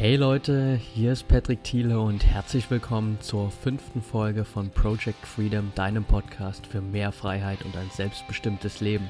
[0.00, 5.72] Hey Leute, hier ist Patrick Thiele und herzlich willkommen zur fünften Folge von Project Freedom,
[5.74, 9.06] deinem Podcast für mehr Freiheit und ein selbstbestimmtes Leben.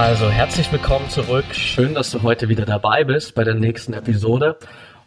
[0.00, 1.44] Also herzlich willkommen zurück.
[1.50, 4.56] Schön, dass du heute wieder dabei bist bei der nächsten Episode.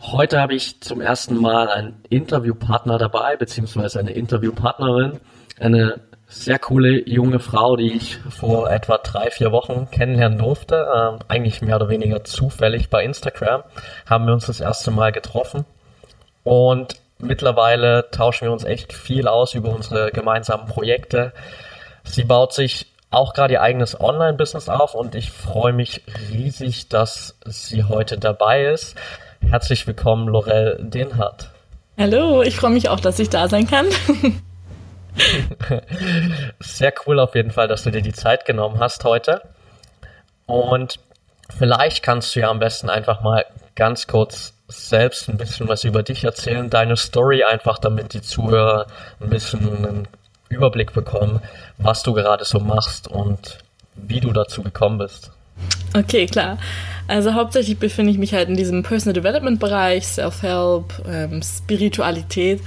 [0.02, 5.22] Heute habe ich zum ersten Mal einen Interviewpartner dabei, beziehungsweise eine Interviewpartnerin.
[5.62, 10.85] Eine sehr coole junge Frau, die ich vor etwa drei, vier Wochen kennenlernen durfte.
[10.94, 13.63] Ähm, eigentlich mehr oder weniger zufällig bei Instagram
[14.05, 15.63] haben wir uns das erste Mal getroffen.
[16.44, 21.32] Und mittlerweile tauschen wir uns echt viel aus über unsere gemeinsamen Projekte.
[22.04, 26.01] Sie baut sich auch gerade ihr eigenes Online-Business auf und ich freue mich
[26.31, 28.95] riesig, dass sie heute dabei ist.
[29.41, 31.49] Herzlich willkommen, Lorel Denhardt.
[31.97, 33.87] Hallo, ich freue mich auch, dass ich da sein kann.
[36.59, 39.41] Sehr cool auf jeden Fall, dass du dir die Zeit genommen hast heute.
[40.46, 40.96] Und
[41.55, 46.01] vielleicht kannst du ja am besten einfach mal ganz kurz selbst ein bisschen was über
[46.01, 48.87] dich erzählen, deine Story einfach, damit die Zuhörer
[49.20, 50.07] ein bisschen einen
[50.52, 51.40] Überblick bekommen,
[51.77, 53.60] was du gerade so machst und
[53.96, 55.32] wie du dazu gekommen bist.
[55.96, 56.58] Okay, klar.
[57.08, 62.62] Also hauptsächlich befinde ich mich halt in diesem Personal Development Bereich, Self-Help, ähm, Spiritualität.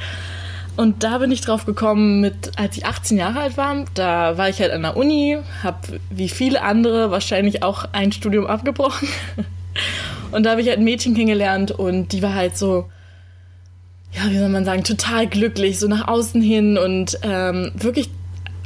[0.77, 4.49] Und da bin ich drauf gekommen, mit, als ich 18 Jahre alt war, da war
[4.49, 9.09] ich halt an der Uni, habe wie viele andere wahrscheinlich auch ein Studium abgebrochen.
[10.33, 12.91] Und da habe ich halt ein Mädchen kennengelernt und die war halt so,
[14.17, 18.11] ja, wie soll man sagen, total glücklich, so nach außen hin und ähm, wirklich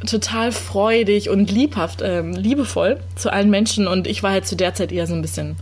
[0.07, 3.87] total freudig und liebhaft, ähm, liebevoll zu allen Menschen.
[3.87, 5.55] Und ich war halt zu der Zeit eher so ein bisschen,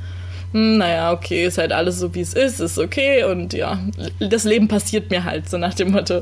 [0.52, 3.24] hm, naja, okay, ist halt alles so, wie es ist, ist okay.
[3.24, 3.80] Und ja,
[4.20, 6.22] das Leben passiert mir halt, so nach dem Motto.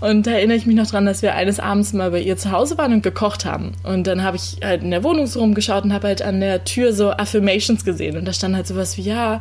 [0.00, 2.50] Und da erinnere ich mich noch dran, dass wir eines Abends mal bei ihr zu
[2.50, 3.72] Hause waren und gekocht haben.
[3.84, 6.64] Und dann habe ich halt in der Wohnung so rumgeschaut und habe halt an der
[6.64, 8.16] Tür so Affirmations gesehen.
[8.16, 9.40] Und da stand halt sowas wie, ja,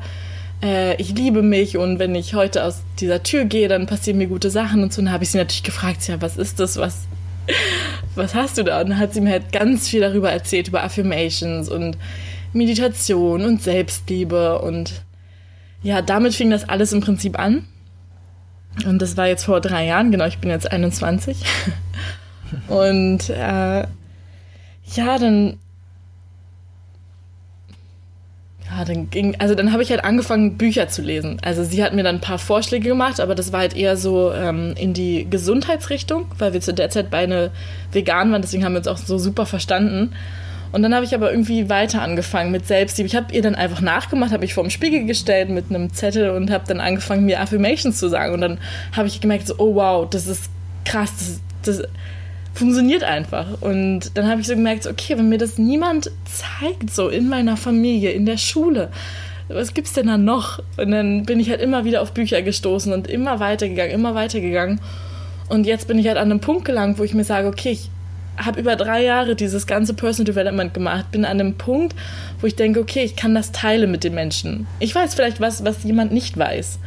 [0.63, 4.27] äh, ich liebe mich und wenn ich heute aus dieser Tür gehe, dann passieren mir
[4.27, 4.99] gute Sachen und so.
[4.99, 7.01] Und dann habe ich sie natürlich gefragt, ja, was ist das, was,
[8.15, 8.81] was hast du da?
[8.81, 11.97] Und dann hat sie mir halt ganz viel darüber erzählt, über Affirmations und
[12.53, 15.03] Meditation und Selbstliebe und
[15.81, 17.65] ja, damit fing das alles im Prinzip an.
[18.85, 21.43] Und das war jetzt vor drei Jahren, genau, ich bin jetzt 21.
[22.69, 23.85] und äh,
[24.95, 25.57] ja, dann
[28.69, 31.37] Ja, dann ging, also dann habe ich halt angefangen, Bücher zu lesen.
[31.43, 34.31] Also sie hat mir dann ein paar Vorschläge gemacht, aber das war halt eher so
[34.33, 37.51] ähm, in die Gesundheitsrichtung, weil wir zu der Zeit beide
[37.91, 40.13] vegan waren, deswegen haben wir uns auch so super verstanden.
[40.71, 43.05] Und dann habe ich aber irgendwie weiter angefangen mit Selbstliebe.
[43.05, 46.31] Ich habe ihr dann einfach nachgemacht, habe mich vor dem Spiegel gestellt mit einem Zettel
[46.31, 48.33] und habe dann angefangen, mir Affirmations zu sagen.
[48.33, 48.57] Und dann
[48.91, 50.49] habe ich gemerkt, so, oh wow, das ist
[50.83, 51.11] krass,
[51.63, 51.87] das, das
[52.53, 53.61] funktioniert einfach.
[53.61, 57.57] Und dann habe ich so gemerkt, okay, wenn mir das niemand zeigt, so in meiner
[57.57, 58.89] Familie, in der Schule,
[59.47, 60.59] was gibt's denn da noch?
[60.77, 64.79] Und dann bin ich halt immer wieder auf Bücher gestoßen und immer weitergegangen, immer weitergegangen.
[65.49, 67.89] Und jetzt bin ich halt an einem Punkt gelangt, wo ich mir sage, okay, ich
[68.37, 71.95] habe über drei Jahre dieses ganze Personal Development gemacht, bin an einem Punkt,
[72.39, 74.65] wo ich denke, okay, ich kann das teilen mit den Menschen.
[74.79, 76.79] Ich weiß vielleicht was, was jemand nicht weiß.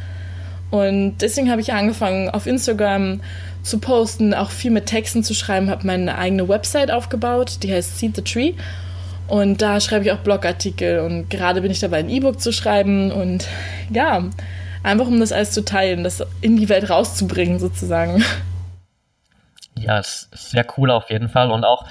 [0.69, 3.21] Und deswegen habe ich angefangen, auf Instagram
[3.69, 7.99] zu posten, auch viel mit Texten zu schreiben, habe meine eigene Website aufgebaut, die heißt
[7.99, 8.53] Seed the Tree.
[9.27, 13.11] Und da schreibe ich auch Blogartikel und gerade bin ich dabei, ein E-Book zu schreiben
[13.11, 13.45] und
[13.89, 14.23] ja,
[14.83, 18.23] einfach um das alles zu teilen, das in die Welt rauszubringen sozusagen.
[19.77, 21.85] Ja, ist sehr cool auf jeden Fall und auch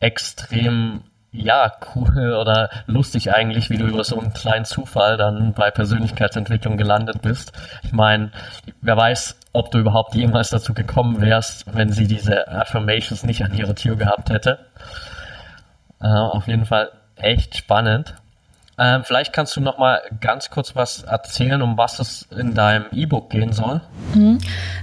[0.00, 5.70] extrem ja, cool oder lustig eigentlich, wie du über so einen kleinen Zufall dann bei
[5.70, 7.52] Persönlichkeitsentwicklung gelandet bist.
[7.82, 8.32] Ich meine,
[8.80, 13.54] wer weiß, ob du überhaupt jemals dazu gekommen wärst, wenn sie diese Affirmations nicht an
[13.54, 14.58] ihrer Tür gehabt hätte.
[16.00, 18.14] Äh, auf jeden Fall echt spannend.
[18.80, 22.86] Ähm, vielleicht kannst du noch mal ganz kurz was erzählen, um was es in deinem
[22.92, 23.80] E-Book gehen soll.
[24.14, 24.38] Mhm.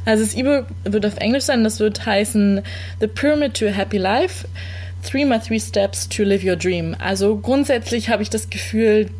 [0.05, 2.61] Also das E-Book wird auf Englisch sein, das wird heißen
[2.99, 4.47] The Pyramid to a Happy Life.
[5.05, 6.95] Three My Three Steps to Live Your Dream.
[6.99, 9.11] Also grundsätzlich habe ich das Gefühl,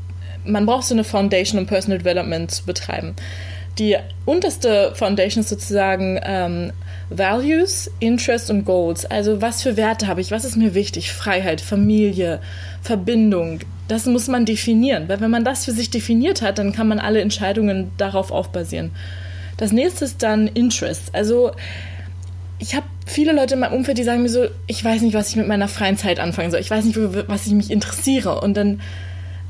[0.44, 3.16] man braucht so eine Foundation, um Personal Development zu betreiben.
[3.78, 6.72] Die unterste Foundation ist sozusagen ähm,
[7.10, 9.06] Values, Interests und Goals.
[9.06, 11.12] Also was für Werte habe ich, was ist mir wichtig?
[11.12, 12.40] Freiheit, Familie,
[12.82, 13.60] Verbindung.
[13.88, 17.00] Das muss man definieren, weil wenn man das für sich definiert hat, dann kann man
[17.00, 18.92] alle Entscheidungen darauf aufbasieren.
[19.58, 21.14] Das nächste ist dann Interests.
[21.14, 21.52] Also
[22.60, 25.30] ich habe viele Leute in meinem Umfeld, die sagen mir so, ich weiß nicht, was
[25.30, 26.62] ich mit meiner freien Zeit anfangen soll.
[26.62, 26.98] Ich weiß nicht,
[27.28, 28.42] was ich mich interessiere.
[28.42, 28.82] Und dann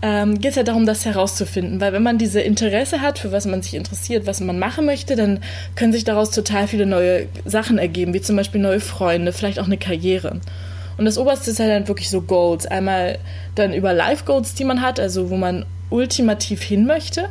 [0.06, 1.82] ähm, geht es ja darum, das herauszufinden.
[1.82, 5.16] Weil wenn man diese Interesse hat, für was man sich interessiert, was man machen möchte,
[5.16, 5.40] dann
[5.76, 9.66] können sich daraus total viele neue Sachen ergeben, wie zum Beispiel neue Freunde, vielleicht auch
[9.66, 10.40] eine Karriere.
[10.98, 12.68] Und das Oberste ist halt dann wirklich so Goals.
[12.68, 13.18] Einmal
[13.56, 17.30] dann über Life-Goals, die man hat, also wo man ultimativ hin möchte.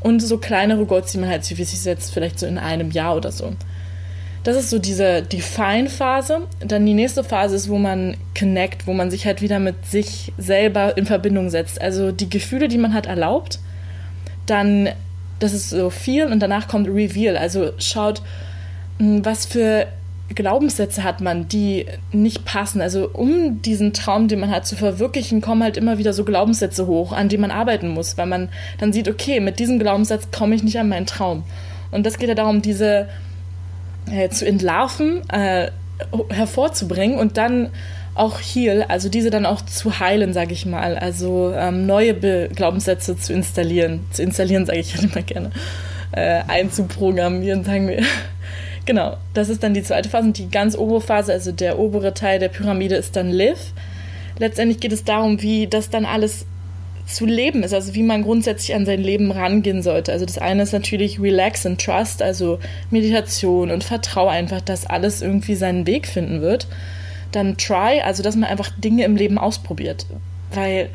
[0.00, 3.16] Und so kleinere Goals, die man halt für sich setzt, vielleicht so in einem Jahr
[3.16, 3.54] oder so.
[4.44, 6.42] Das ist so diese Define-Phase.
[6.60, 10.32] Dann die nächste Phase ist, wo man connect, wo man sich halt wieder mit sich
[10.36, 11.80] selber in Verbindung setzt.
[11.80, 13.60] Also die Gefühle, die man hat, erlaubt.
[14.46, 14.88] Dann,
[15.38, 17.36] das ist so viel und danach kommt Reveal.
[17.36, 18.22] Also schaut,
[18.98, 19.86] hm, was für
[20.34, 22.80] Glaubenssätze hat man, die nicht passen.
[22.80, 26.86] Also um diesen Traum, den man hat, zu verwirklichen, kommen halt immer wieder so Glaubenssätze
[26.88, 28.48] hoch, an denen man arbeiten muss, weil man
[28.78, 31.44] dann sieht, okay, mit diesem Glaubenssatz komme ich nicht an meinen Traum.
[31.90, 33.08] Und das geht ja darum, diese
[34.10, 35.70] äh, zu entlarven, äh,
[36.30, 37.70] hervorzubringen und dann
[38.14, 42.50] auch heal, also diese dann auch zu heilen, sage ich mal, also ähm, neue Be
[42.54, 45.50] Glaubenssätze zu installieren, zu installieren sage ich halt immer gerne,
[46.12, 48.02] äh, einzuprogrammieren, sagen wir.
[48.84, 52.12] genau, das ist dann die zweite Phase und die ganz obere Phase, also der obere
[52.12, 53.72] Teil der Pyramide ist dann Live.
[54.38, 56.46] Letztendlich geht es darum, wie das dann alles
[57.06, 60.12] zu leben ist, also wie man grundsätzlich an sein Leben rangehen sollte.
[60.12, 62.58] Also das eine ist natürlich Relax and Trust, also
[62.90, 66.66] Meditation und Vertraue einfach, dass alles irgendwie seinen Weg finden wird.
[67.32, 70.06] Dann Try, also dass man einfach Dinge im Leben ausprobiert.
[70.52, 70.90] Weil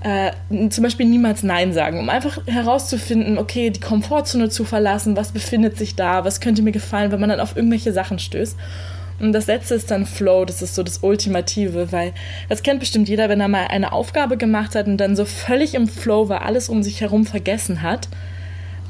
[0.00, 0.30] äh,
[0.68, 5.78] zum Beispiel niemals Nein sagen, um einfach herauszufinden, okay, die Komfortzone zu verlassen, was befindet
[5.78, 8.56] sich da, was könnte mir gefallen, wenn man dann auf irgendwelche Sachen stößt.
[9.18, 12.12] Und das letzte ist dann Flow, das ist so das Ultimative, weil
[12.48, 15.74] das kennt bestimmt jeder, wenn er mal eine Aufgabe gemacht hat und dann so völlig
[15.74, 18.08] im Flow war, alles um sich herum vergessen hat.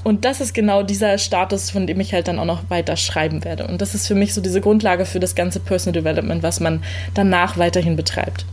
[0.02, 3.44] Und das ist genau dieser Status, von dem ich halt dann auch noch weiter schreiben
[3.44, 3.66] werde.
[3.66, 6.82] Und das ist für mich so diese Grundlage für das ganze Personal Development, was man
[7.14, 8.46] danach weiterhin betreibt.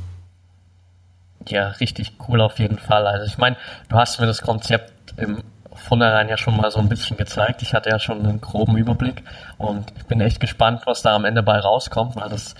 [1.47, 3.05] Ja, richtig cool auf jeden Fall.
[3.05, 3.55] Also ich meine,
[3.89, 5.43] du hast mir das Konzept im
[5.83, 7.61] vornherein ja schon mal so ein bisschen gezeigt.
[7.61, 9.23] Ich hatte ja schon einen groben Überblick
[9.57, 12.55] und ich bin echt gespannt, was da am Ende bei rauskommt, weil das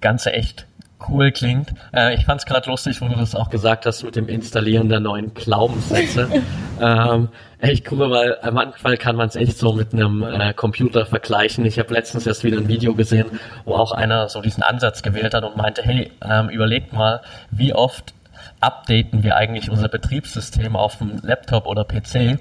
[0.00, 0.66] Ganze echt
[1.08, 1.72] cool klingt.
[1.92, 4.88] Äh, ich fand es gerade lustig, wo du das auch gesagt hast mit dem Installieren
[4.88, 6.28] der neuen Glaubenssätze.
[6.80, 7.28] ähm,
[7.58, 11.64] echt cool, weil manchmal kann man es echt so mit einem äh, Computer vergleichen.
[11.64, 13.26] Ich habe letztens erst wieder ein Video gesehen,
[13.64, 17.74] wo auch einer so diesen Ansatz gewählt hat und meinte, hey, ähm, überlegt mal, wie
[17.74, 18.14] oft
[18.60, 22.38] updaten wir eigentlich unser Betriebssystem auf dem Laptop oder PC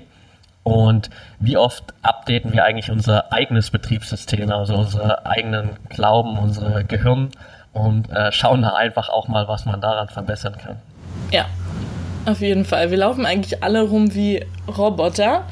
[0.70, 7.30] und wie oft updaten wir eigentlich unser eigenes Betriebssystem, also unsere eigenen Glauben, unser Gehirn
[7.74, 10.78] und äh, schauen da einfach auch mal, was man daran verbessern kann.
[11.32, 11.46] Ja,
[12.26, 12.92] auf jeden Fall.
[12.92, 15.44] Wir laufen eigentlich alle rum wie Roboter,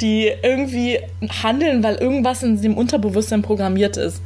[0.00, 1.00] die irgendwie
[1.42, 4.22] handeln, weil irgendwas in dem Unterbewusstsein programmiert ist.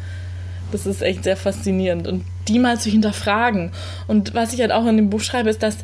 [0.70, 2.08] Das ist echt sehr faszinierend.
[2.08, 3.72] Und die mal zu hinterfragen.
[4.08, 5.78] Und was ich halt auch in dem Buch schreibe, ist, dass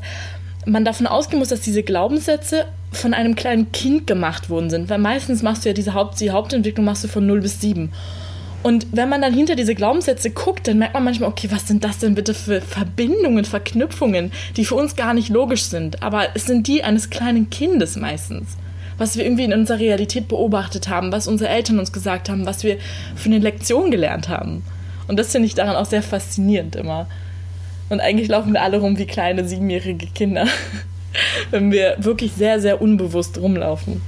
[0.65, 4.89] man davon ausgehen muss, dass diese Glaubenssätze von einem kleinen Kind gemacht worden sind.
[4.89, 7.91] Weil meistens machst du ja diese Haupt die Hauptentwicklung machst du von 0 bis 7.
[8.63, 11.85] Und wenn man dann hinter diese Glaubenssätze guckt, dann merkt man manchmal, okay, was sind
[11.85, 16.03] das denn bitte für Verbindungen, Verknüpfungen, die für uns gar nicht logisch sind.
[16.03, 18.57] Aber es sind die eines kleinen Kindes meistens.
[18.97, 22.65] Was wir irgendwie in unserer Realität beobachtet haben, was unsere Eltern uns gesagt haben, was
[22.65, 22.79] wir
[23.15, 24.65] für eine Lektion gelernt haben.
[25.07, 27.07] Und das finde ich daran auch sehr faszinierend immer.
[27.89, 30.47] Und eigentlich laufen wir alle rum wie kleine siebenjährige Kinder,
[31.51, 34.03] wenn wir wirklich sehr, sehr unbewusst rumlaufen.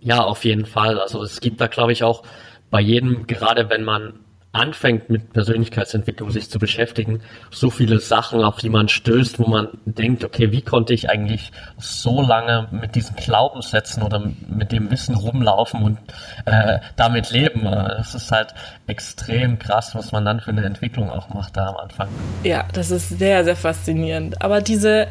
[0.00, 1.00] Ja, auf jeden Fall.
[1.00, 2.22] Also es gibt da, glaube ich, auch
[2.70, 4.14] bei jedem, gerade wenn man
[4.54, 7.20] anfängt mit Persönlichkeitsentwicklung sich zu beschäftigen,
[7.50, 11.50] so viele Sachen, auf die man stößt, wo man denkt, okay, wie konnte ich eigentlich
[11.76, 15.98] so lange mit diesen Glaubenssätzen oder mit dem Wissen rumlaufen und
[16.44, 17.64] äh, damit leben?
[17.64, 18.54] Das ist halt
[18.86, 22.08] extrem krass, was man dann für eine Entwicklung auch macht da am Anfang.
[22.44, 24.40] Ja, das ist sehr, sehr faszinierend.
[24.40, 25.08] Aber diese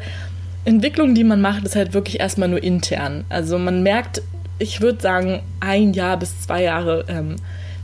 [0.64, 3.24] Entwicklung, die man macht, ist halt wirklich erstmal nur intern.
[3.28, 4.22] Also man merkt,
[4.58, 7.36] ich würde sagen, ein Jahr bis zwei Jahre ähm,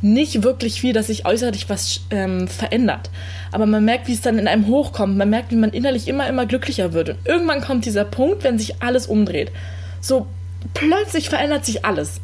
[0.03, 3.11] nicht wirklich viel, dass sich äußerlich was ähm, verändert.
[3.53, 5.17] Aber man merkt, wie es dann in einem hochkommt.
[5.17, 7.11] Man merkt, wie man innerlich immer, immer glücklicher wird.
[7.11, 9.53] Und irgendwann kommt dieser Punkt, wenn sich alles umdreht.
[10.01, 10.27] So
[10.73, 12.21] plötzlich verändert sich alles.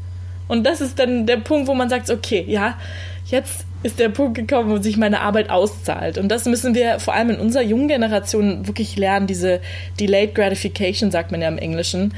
[0.48, 2.78] Und das ist dann der Punkt, wo man sagt, okay, ja,
[3.26, 6.18] jetzt ist der Punkt gekommen, wo sich meine Arbeit auszahlt.
[6.18, 9.60] Und das müssen wir vor allem in unserer jungen Generation wirklich lernen, diese
[10.00, 12.12] Delayed Gratification, sagt man ja im Englischen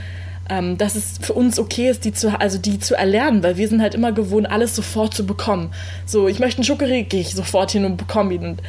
[0.48, 3.68] ähm, dass es für uns okay ist, die zu, also die zu erlernen, weil wir
[3.68, 5.72] sind halt immer gewohnt, alles sofort zu bekommen.
[6.06, 8.44] So, ich möchte einen Schokoriegel, gehe ich sofort hin und bekomme ihn.
[8.44, 8.62] Und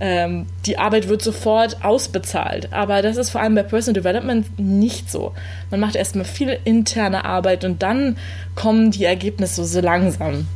[0.00, 2.72] ähm, die Arbeit wird sofort ausbezahlt.
[2.72, 5.32] Aber das ist vor allem bei Personal Development nicht so.
[5.70, 8.16] Man macht erstmal viel interne Arbeit und dann
[8.54, 10.46] kommen die Ergebnisse so langsam.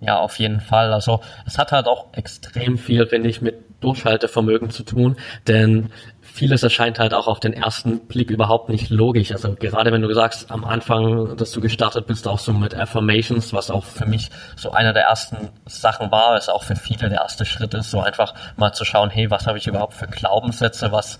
[0.00, 0.92] Ja, auf jeden Fall.
[0.92, 5.90] Also es hat halt auch extrem viel, finde ich, mit Durchhaltevermögen zu tun, denn
[6.20, 9.32] vieles erscheint halt auch auf den ersten Blick überhaupt nicht logisch.
[9.32, 13.52] Also gerade wenn du sagst, am Anfang, dass du gestartet bist, auch so mit Affirmations,
[13.52, 17.20] was auch für mich so einer der ersten Sachen war, was auch für viele der
[17.20, 20.92] erste Schritt ist, so einfach mal zu schauen, hey, was habe ich überhaupt für Glaubenssätze,
[20.92, 21.18] was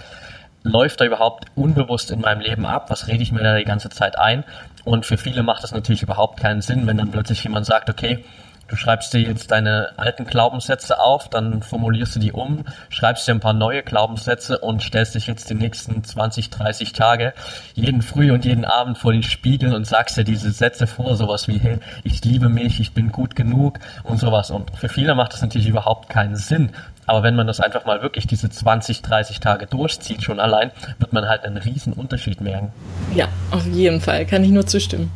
[0.63, 3.91] läuft da überhaupt unbewusst in meinem Leben ab, was rede ich mir da die ganze
[3.91, 4.45] Zeit ein.
[4.85, 8.25] Und für viele macht das natürlich überhaupt keinen Sinn, wenn dann plötzlich jemand sagt, okay,
[8.69, 13.33] Du schreibst dir jetzt deine alten Glaubenssätze auf, dann formulierst du die um, schreibst dir
[13.33, 17.33] ein paar neue Glaubenssätze und stellst dich jetzt die nächsten 20, 30 Tage
[17.75, 21.49] jeden Früh und jeden Abend vor den Spiegel und sagst dir diese Sätze vor, sowas
[21.49, 24.51] wie, hey, ich liebe mich, ich bin gut genug und sowas.
[24.51, 26.71] Und für viele macht das natürlich überhaupt keinen Sinn.
[27.07, 31.15] Aber wenn man das einfach mal wirklich diese 20, 30 Tage durchzieht, schon allein, wird
[31.15, 32.71] man halt einen riesen Unterschied merken.
[33.15, 34.27] Ja, auf jeden Fall.
[34.27, 35.11] Kann ich nur zustimmen.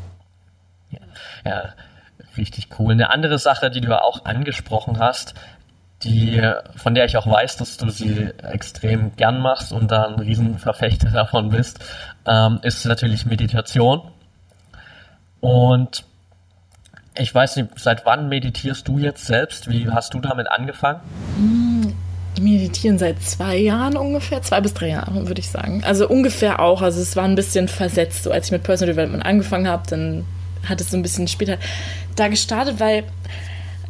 [0.90, 1.00] Ja,
[1.44, 1.64] ja
[2.36, 2.92] Richtig cool.
[2.92, 5.34] Eine andere Sache, die du auch angesprochen hast,
[6.02, 6.42] die,
[6.76, 11.10] von der ich auch weiß, dass du sie extrem gern machst und da ein Riesenverfechter
[11.12, 11.78] davon bist,
[12.26, 14.02] ähm, ist natürlich Meditation.
[15.40, 16.04] Und
[17.18, 19.68] ich weiß nicht, seit wann meditierst du jetzt selbst?
[19.68, 21.00] Wie hast du damit angefangen?
[21.36, 21.94] Hm,
[22.40, 25.82] meditieren seit zwei Jahren ungefähr, zwei bis drei Jahren würde ich sagen.
[25.84, 26.80] Also ungefähr auch.
[26.80, 28.24] Also es war ein bisschen versetzt.
[28.24, 30.24] So als ich mit Personal Development angefangen habe, dann
[30.68, 31.58] hat es so ein bisschen später
[32.16, 33.04] da gestartet, weil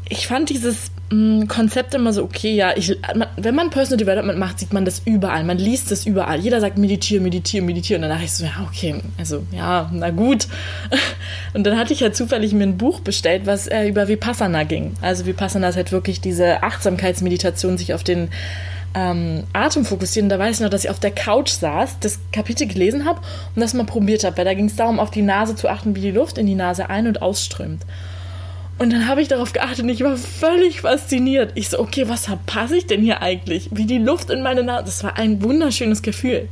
[0.09, 3.99] ich fand dieses mh, mm, Konzept immer so, okay, ja, ich, man, wenn man Personal
[3.99, 6.41] Development macht, sieht man das überall, man liest das überall.
[6.41, 8.03] Jeder sagt meditieren, meditieren, meditieren.
[8.03, 10.49] Und dann dachte ich so, ja, okay, also ja, na gut.
[11.55, 14.95] Und dann hatte ich ja zufällig mir ein Buch bestellt, was äh, über Vipassana ging.
[15.01, 18.29] Also Vipassana ist halt wirklich diese Achtsamkeitsmeditation, sich auf den
[18.95, 20.29] ähm, Atem fokussieren.
[20.29, 23.21] Da weiß ich noch, dass ich auf der Couch saß, das Kapitel gelesen habe
[23.55, 25.95] und das mal probiert habe, weil da ging es darum, auf die Nase zu achten,
[25.97, 27.83] wie die Luft in die Nase ein- und ausströmt.
[28.83, 31.53] Und dann habe ich darauf geachtet und ich war völlig fasziniert.
[31.55, 33.69] Ich so, okay, was verpasse ich denn hier eigentlich?
[33.71, 34.87] Wie die Luft in meine Nase.
[34.87, 36.49] Das war ein wunderschönes Gefühl.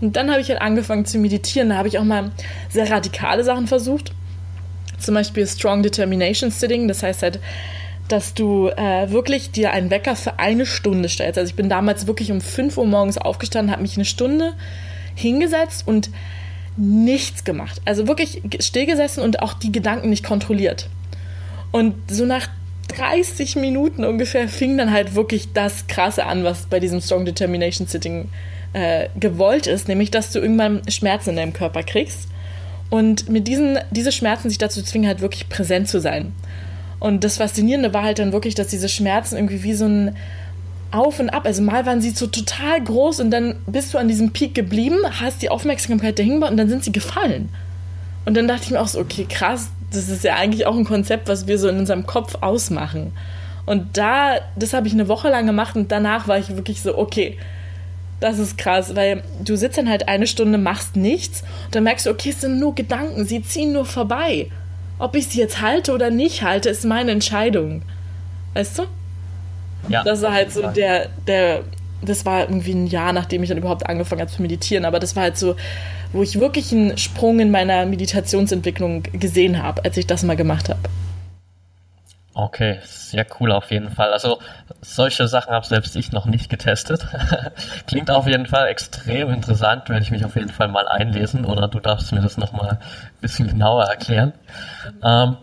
[0.00, 1.70] Und dann habe ich halt angefangen zu meditieren.
[1.70, 2.30] Da habe ich auch mal
[2.68, 4.12] sehr radikale Sachen versucht.
[5.00, 6.86] Zum Beispiel Strong Determination Sitting.
[6.86, 7.40] Das heißt halt,
[8.06, 11.36] dass du äh, wirklich dir einen Wecker für eine Stunde stellst.
[11.36, 14.52] Also ich bin damals wirklich um 5 Uhr morgens aufgestanden, habe mich eine Stunde
[15.16, 16.10] hingesetzt und
[16.76, 17.82] nichts gemacht.
[17.84, 20.88] Also wirklich stillgesessen und auch die Gedanken nicht kontrolliert.
[21.76, 22.48] Und so nach
[22.96, 27.86] 30 Minuten ungefähr fing dann halt wirklich das Krasse an, was bei diesem Strong Determination
[27.86, 28.30] Sitting
[28.72, 32.28] äh, gewollt ist, nämlich dass du irgendwann Schmerzen in deinem Körper kriegst.
[32.88, 36.32] Und mit diesen diese Schmerzen sich dazu zwingen, halt wirklich präsent zu sein.
[36.98, 40.16] Und das Faszinierende war halt dann wirklich, dass diese Schmerzen irgendwie wie so ein
[40.92, 44.08] Auf und Ab, also mal waren sie so total groß und dann bist du an
[44.08, 47.50] diesem Peak geblieben, hast die Aufmerksamkeit dahin gebaut und dann sind sie gefallen.
[48.24, 50.84] Und dann dachte ich mir auch so, okay, krass, das ist ja eigentlich auch ein
[50.84, 53.12] Konzept, was wir so in unserem Kopf ausmachen.
[53.64, 56.96] Und da, das habe ich eine Woche lang gemacht und danach war ich wirklich so,
[56.96, 57.36] okay,
[58.20, 62.06] das ist krass, weil du sitzt dann halt eine Stunde, machst nichts und dann merkst
[62.06, 64.48] du, okay, es sind nur Gedanken, sie ziehen nur vorbei
[64.98, 67.82] ob ich sie jetzt halte oder nicht halte, ist meine Entscheidung.
[68.54, 68.84] Weißt du?
[69.88, 70.02] Ja.
[70.02, 71.62] Das war halt so der, der,
[72.02, 75.16] das war irgendwie ein Jahr, nachdem ich dann überhaupt angefangen habe zu meditieren, aber das
[75.16, 75.56] war halt so,
[76.12, 80.68] wo ich wirklich einen Sprung in meiner Meditationsentwicklung gesehen habe, als ich das mal gemacht
[80.68, 80.80] habe.
[82.38, 84.12] Okay, sehr cool auf jeden Fall.
[84.12, 84.40] Also
[84.82, 87.06] solche Sachen habe selbst ich noch nicht getestet.
[87.86, 91.66] Klingt auf jeden Fall extrem interessant, werde ich mich auf jeden Fall mal einlesen oder
[91.66, 94.34] du darfst mir das nochmal ein bisschen genauer erklären.
[95.02, 95.38] Ähm,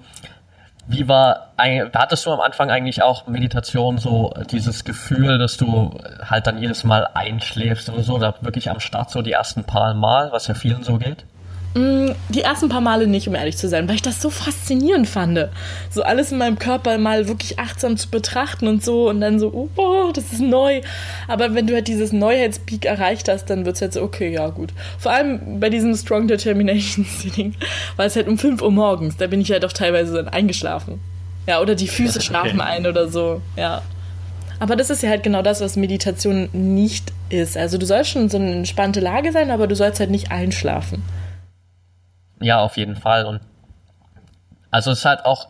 [0.87, 6.47] wie war, hattest du am Anfang eigentlich auch Meditation so dieses Gefühl, dass du halt
[6.47, 10.31] dann jedes Mal einschläfst oder so, oder wirklich am Start so die ersten paar Mal,
[10.31, 11.25] was ja vielen so geht?
[11.75, 15.07] Mm, die ersten paar Male nicht, um ehrlich zu sein, weil ich das so faszinierend
[15.07, 15.49] fand.
[15.89, 19.69] So alles in meinem Körper mal wirklich achtsam zu betrachten und so und dann so,
[19.75, 20.81] oh, das ist neu.
[21.27, 24.49] Aber wenn du halt dieses Neuheitspeak erreicht hast, dann wird es halt so, okay, ja,
[24.49, 24.71] gut.
[24.99, 27.55] Vor allem bei diesem Strong Determination Sitting
[27.95, 29.17] war es halt um 5 Uhr morgens.
[29.17, 30.99] Da bin ich halt auch teilweise dann eingeschlafen.
[31.47, 32.27] Ja, oder die Füße okay.
[32.27, 33.81] schlafen ein oder so, ja.
[34.59, 37.57] Aber das ist ja halt genau das, was Meditation nicht ist.
[37.57, 41.03] Also du sollst schon so eine entspannte Lage sein, aber du sollst halt nicht einschlafen.
[42.43, 43.25] Ja, auf jeden Fall.
[43.25, 43.39] Und
[44.69, 45.47] also es ist halt auch,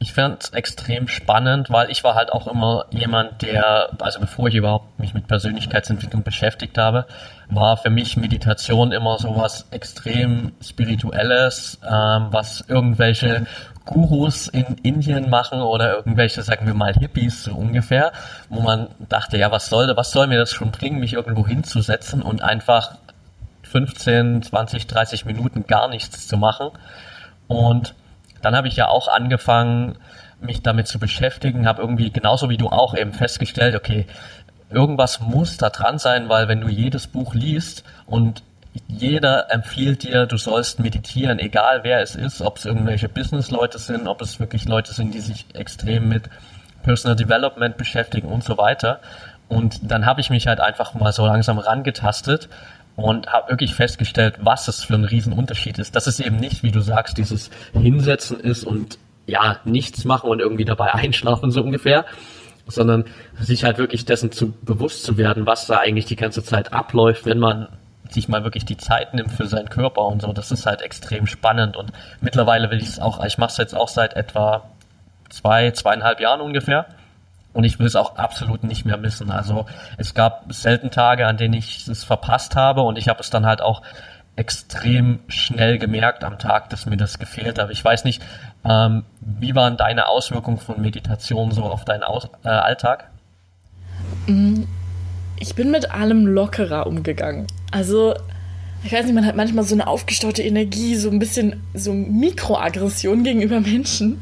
[0.00, 4.48] ich finde es extrem spannend, weil ich war halt auch immer jemand, der, also bevor
[4.48, 7.06] ich überhaupt mich mit Persönlichkeitsentwicklung beschäftigt habe,
[7.48, 13.46] war für mich Meditation immer so was extrem Spirituelles, ähm, was irgendwelche
[13.84, 18.10] Gurus in Indien machen oder irgendwelche, sagen wir mal, Hippies so ungefähr,
[18.48, 22.20] wo man dachte, ja, was soll, was soll mir das schon bringen, mich irgendwo hinzusetzen
[22.20, 22.96] und einfach
[23.70, 26.70] 15, 20, 30 Minuten gar nichts zu machen.
[27.48, 27.94] Und
[28.42, 29.98] dann habe ich ja auch angefangen,
[30.40, 34.06] mich damit zu beschäftigen, habe irgendwie genauso wie du auch eben festgestellt, okay,
[34.70, 38.42] irgendwas muss da dran sein, weil wenn du jedes Buch liest und
[38.88, 44.06] jeder empfiehlt dir, du sollst meditieren, egal wer es ist, ob es irgendwelche Business-Leute sind,
[44.06, 46.24] ob es wirklich Leute sind, die sich extrem mit
[46.82, 49.00] Personal Development beschäftigen und so weiter.
[49.48, 52.48] Und dann habe ich mich halt einfach mal so langsam rangetastet
[52.96, 55.94] und habe wirklich festgestellt, was es für ein Riesenunterschied ist.
[55.94, 60.40] Dass es eben nicht, wie du sagst, dieses Hinsetzen ist und ja, nichts machen und
[60.40, 62.06] irgendwie dabei einschlafen, so ungefähr,
[62.66, 63.04] sondern
[63.38, 67.26] sich halt wirklich dessen zu bewusst zu werden, was da eigentlich die ganze Zeit abläuft,
[67.26, 67.68] wenn man
[68.08, 70.32] sich mal wirklich die Zeit nimmt für seinen Körper und so.
[70.32, 73.74] Das ist halt extrem spannend und mittlerweile will ich es auch, ich mache es jetzt
[73.74, 74.70] auch seit etwa
[75.28, 76.86] zwei, zweieinhalb Jahren ungefähr
[77.56, 79.30] und ich will es auch absolut nicht mehr missen.
[79.30, 79.64] Also
[79.96, 83.46] es gab selten Tage, an denen ich es verpasst habe und ich habe es dann
[83.46, 83.80] halt auch
[84.36, 87.70] extrem schnell gemerkt am Tag, dass mir das gefehlt hat.
[87.70, 88.22] Ich weiß nicht,
[88.62, 93.08] ähm, wie waren deine Auswirkungen von Meditation so auf deinen Aus äh, Alltag?
[94.26, 94.64] Mm,
[95.40, 97.46] ich bin mit allem lockerer umgegangen.
[97.70, 98.14] Also,
[98.84, 103.24] ich weiß nicht, man hat manchmal so eine aufgestaute Energie, so ein bisschen so Mikroaggression
[103.24, 104.20] gegenüber Menschen.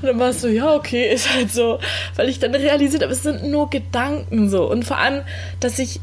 [0.00, 1.78] Und dann war es so, ja, okay, ist halt so,
[2.16, 4.70] weil ich dann realisiert habe, es sind nur Gedanken so.
[4.70, 5.22] Und vor allem,
[5.60, 6.00] dass ich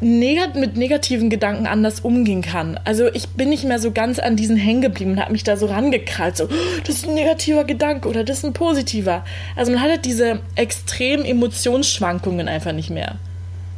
[0.00, 2.78] negat mit negativen Gedanken anders umgehen kann.
[2.84, 5.56] Also ich bin nicht mehr so ganz an diesen hängen geblieben und habe mich da
[5.56, 6.48] so rangekrallt, so,
[6.84, 9.24] das ist ein negativer Gedanke oder das ist ein positiver.
[9.54, 13.16] Also man hat halt diese extremen Emotionsschwankungen einfach nicht mehr.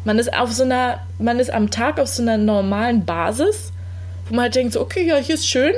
[0.04, 3.72] Man ist auf so einer, man ist am Tag auf so einer normalen Basis,
[4.28, 5.74] wo man halt denkt so, okay, ja, hier ist schön,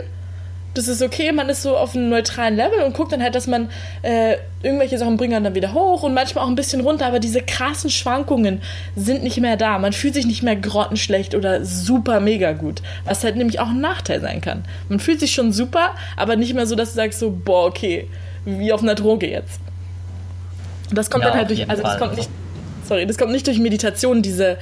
[0.74, 3.46] das ist okay, man ist so auf einem neutralen Level und guckt dann halt, dass
[3.46, 3.70] man
[4.02, 7.42] äh, irgendwelche Sachen bringen dann wieder hoch und manchmal auch ein bisschen runter, aber diese
[7.42, 8.62] krassen Schwankungen
[8.94, 9.78] sind nicht mehr da.
[9.78, 13.80] Man fühlt sich nicht mehr grottenschlecht oder super mega gut, was halt nämlich auch ein
[13.80, 14.64] Nachteil sein kann.
[14.88, 18.08] Man fühlt sich schon super, aber nicht mehr so, dass du sagst so, boah, okay,
[18.44, 19.60] wie auf einer Droge jetzt.
[20.92, 22.30] Das kommt ja, dann halt durch, also das kommt nicht,
[22.84, 24.56] sorry, das kommt nicht durch Meditation, diese,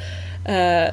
[0.44, 0.92] äh,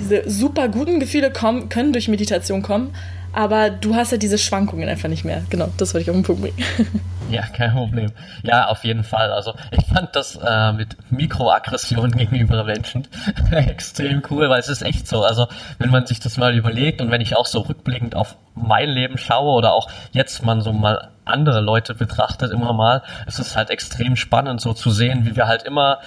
[0.00, 2.92] diese super guten Gefühle kommen, können durch Meditation kommen,
[3.32, 5.42] aber du hast ja diese Schwankungen einfach nicht mehr.
[5.50, 6.56] Genau, das wollte ich auf den Punkt bringen.
[7.30, 8.10] Ja, kein Problem.
[8.42, 9.30] Ja, auf jeden Fall.
[9.32, 13.06] Also ich fand das äh, mit Mikroaggressionen gegenüber Menschen
[13.52, 15.22] extrem cool, weil es ist echt so.
[15.22, 15.46] Also
[15.78, 19.16] wenn man sich das mal überlegt und wenn ich auch so rückblickend auf mein Leben
[19.16, 23.70] schaue oder auch jetzt man so mal andere Leute betrachtet immer mal, es ist halt
[23.70, 26.00] extrem spannend so zu sehen, wie wir halt immer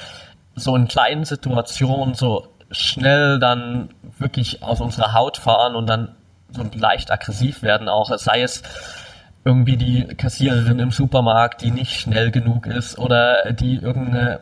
[0.56, 6.10] so in kleinen Situationen so schnell dann wirklich aus unserer Haut fahren und dann
[6.54, 8.64] so leicht aggressiv werden auch, sei es
[9.46, 14.40] irgendwie die Kassiererin im Supermarkt, die nicht schnell genug ist oder die irgendeine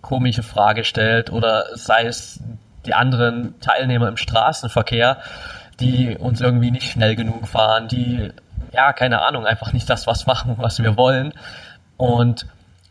[0.00, 2.40] komische Frage stellt oder sei es
[2.86, 5.18] die anderen Teilnehmer im Straßenverkehr,
[5.80, 8.32] die uns irgendwie nicht schnell genug fahren, die,
[8.72, 11.34] ja, keine Ahnung, einfach nicht das was machen, was wir wollen.
[11.96, 12.46] Und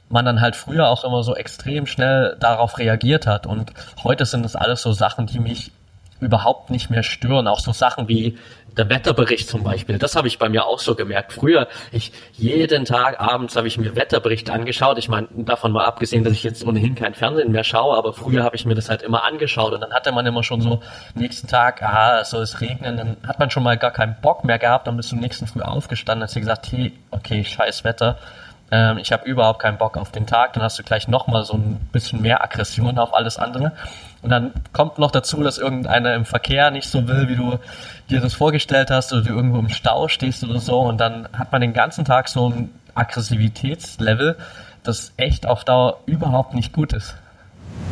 [0.10, 3.45] man dann halt früher auch immer so extrem schnell darauf reagiert hat.
[3.45, 5.71] Und heute sind das alles so Sachen, die mich
[6.19, 7.47] überhaupt nicht mehr stören.
[7.47, 8.38] Auch so Sachen wie
[8.77, 9.97] der Wetterbericht zum Beispiel.
[9.97, 11.34] Das habe ich bei mir auch so gemerkt.
[11.34, 14.97] Früher, ich jeden Tag abends habe ich mir Wetterbericht angeschaut.
[14.97, 18.43] Ich meine, davon mal abgesehen, dass ich jetzt ohnehin kein Fernsehen mehr schaue, aber früher
[18.43, 20.82] habe ich mir das halt immer angeschaut und dann hatte man immer schon so
[21.15, 24.43] nächsten Tag, ah, es soll es regnen, dann hat man schon mal gar keinen Bock
[24.43, 28.17] mehr gehabt, dann bist du nächsten Früh aufgestanden, hast dir gesagt, hey, okay, scheiß Wetter,
[28.71, 31.53] ähm, ich habe überhaupt keinen Bock auf den Tag, dann hast du gleich nochmal so
[31.53, 33.71] ein bisschen mehr Aggression auf alles andere.
[34.27, 37.59] Und dann kommt noch dazu, dass irgendeiner im Verkehr nicht so will, wie du
[38.09, 40.81] dir das vorgestellt hast, oder du irgendwo im Stau stehst oder so.
[40.81, 44.35] Und dann hat man den ganzen Tag so ein Aggressivitätslevel,
[44.83, 47.15] das echt auf Dauer überhaupt nicht gut ist.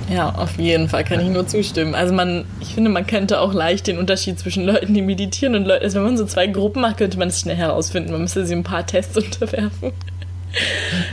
[0.10, 1.95] Ja, auf jeden Fall kann ich nur zustimmen.
[1.95, 5.63] Also man, ich finde, man könnte auch leicht den Unterschied zwischen Leuten, die meditieren und
[5.63, 8.12] Leuten, also wenn man so zwei Gruppen macht, könnte man es schnell herausfinden.
[8.12, 9.93] Man müsste sie ein paar Tests unterwerfen.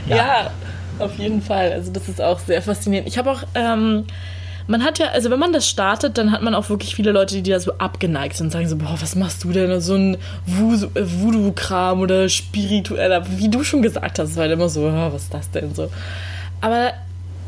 [0.05, 0.17] Ja.
[0.17, 0.51] ja,
[0.99, 1.71] auf jeden Fall.
[1.71, 3.07] Also das ist auch sehr faszinierend.
[3.07, 4.03] Ich habe auch, ähm,
[4.67, 7.41] man hat ja, also wenn man das startet, dann hat man auch wirklich viele Leute,
[7.41, 9.81] die da so abgeneigt sind und sagen so, boah, was machst du denn?
[9.81, 15.23] So ein Voodoo-Kram oder spiritueller, wie du schon gesagt hast, war halt immer so, was
[15.23, 15.89] ist das denn so?
[16.61, 16.93] Aber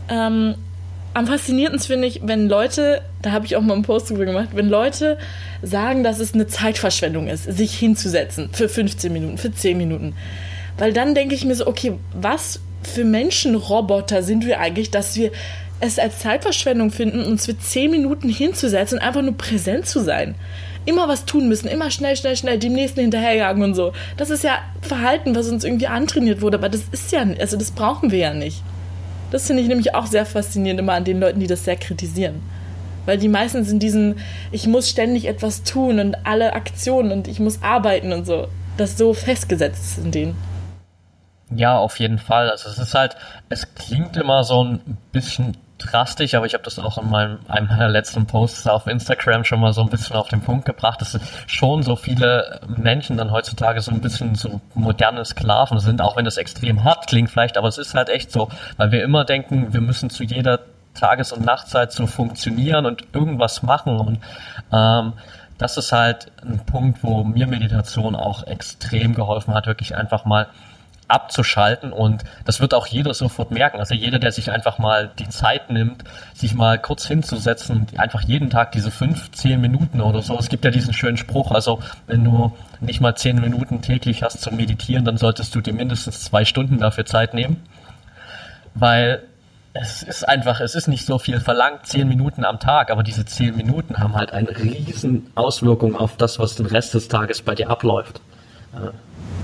[0.10, 0.56] ähm,
[1.14, 4.50] am faszinierendsten finde ich, wenn Leute, da habe ich auch mal einen Post drüber gemacht,
[4.54, 5.18] wenn Leute
[5.62, 10.14] sagen, dass es eine Zeitverschwendung ist, sich hinzusetzen für 15 Minuten, für 10 Minuten.
[10.78, 15.32] Weil dann denke ich mir so, okay, was für Menschenroboter sind wir eigentlich, dass wir
[15.80, 20.36] es als Zeitverschwendung finden, uns für 10 Minuten hinzusetzen und einfach nur präsent zu sein.
[20.86, 23.92] Immer was tun müssen, immer schnell, schnell, schnell, dem nächsten hinterherjagen und so.
[24.18, 27.72] Das ist ja Verhalten, was uns irgendwie antrainiert wurde, aber das ist ja, also das
[27.72, 28.62] brauchen wir ja nicht.
[29.32, 32.42] Das finde ich nämlich auch sehr faszinierend immer an den Leuten, die das sehr kritisieren.
[33.06, 34.20] Weil die meisten sind diesen,
[34.52, 38.48] ich muss ständig etwas tun und alle Aktionen und ich muss arbeiten und so.
[38.78, 40.38] Das so festgesetzt ist in denen.
[41.56, 42.50] Ja, auf jeden Fall.
[42.50, 43.16] Also es ist halt,
[43.50, 45.56] es klingt immer so ein bisschen
[45.92, 49.60] drastisch, aber ich habe das auch in meinem, einem meiner letzten Posts auf Instagram schon
[49.60, 53.82] mal so ein bisschen auf den Punkt gebracht, dass schon so viele Menschen dann heutzutage
[53.82, 57.68] so ein bisschen so moderne Sklaven sind, auch wenn das extrem hart klingt vielleicht, aber
[57.68, 60.60] es ist halt echt so, weil wir immer denken, wir müssen zu jeder
[60.94, 64.20] Tages- und Nachtzeit so funktionieren und irgendwas machen und
[64.72, 65.14] ähm,
[65.58, 70.48] das ist halt ein Punkt, wo mir Meditation auch extrem geholfen hat, wirklich einfach mal
[71.08, 73.80] abzuschalten und das wird auch jeder sofort merken.
[73.80, 78.22] Also jeder, der sich einfach mal die Zeit nimmt, sich mal kurz hinzusetzen und einfach
[78.22, 80.38] jeden Tag diese fünf, zehn Minuten oder so.
[80.38, 84.42] Es gibt ja diesen schönen Spruch, also wenn du nicht mal zehn Minuten täglich hast
[84.42, 87.64] zum Meditieren, dann solltest du dir mindestens zwei Stunden dafür Zeit nehmen,
[88.74, 89.24] weil
[89.74, 93.26] es ist einfach, es ist nicht so viel verlangt, zehn Minuten am Tag, aber diese
[93.26, 97.56] zehn Minuten haben halt eine riesen Auswirkung auf das, was den Rest des Tages bei
[97.56, 98.22] dir abläuft.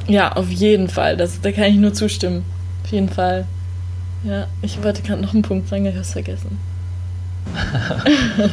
[0.07, 1.17] Ja, auf jeden Fall.
[1.17, 2.43] Das, da kann ich nur zustimmen.
[2.83, 3.45] Auf jeden Fall.
[4.23, 6.59] Ja, ich wollte gerade noch einen Punkt sagen, ich habe es vergessen.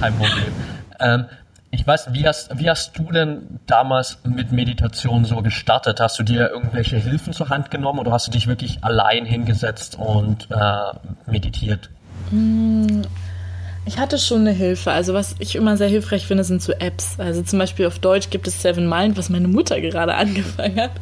[0.00, 0.52] Kein Problem.
[0.98, 1.26] Ähm,
[1.70, 6.00] ich weiß, wie hast, wie hast du denn damals mit Meditation so gestartet?
[6.00, 9.96] Hast du dir irgendwelche Hilfen zur Hand genommen oder hast du dich wirklich allein hingesetzt
[9.96, 11.90] und äh, meditiert?
[13.86, 14.92] Ich hatte schon eine Hilfe.
[14.92, 17.18] Also was ich immer sehr hilfreich finde, sind so Apps.
[17.18, 20.92] Also zum Beispiel auf Deutsch gibt es Seven Mind, was meine Mutter gerade angefangen hat.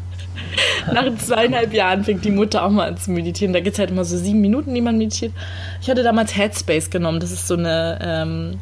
[0.93, 3.53] Nach zweieinhalb Jahren fängt die Mutter auch mal an zu meditieren.
[3.53, 5.33] Da geht es halt immer so sieben Minuten, die man meditiert.
[5.83, 7.21] Ich hatte damals Headspace genommen.
[7.21, 8.59] Das ist so eine ähm,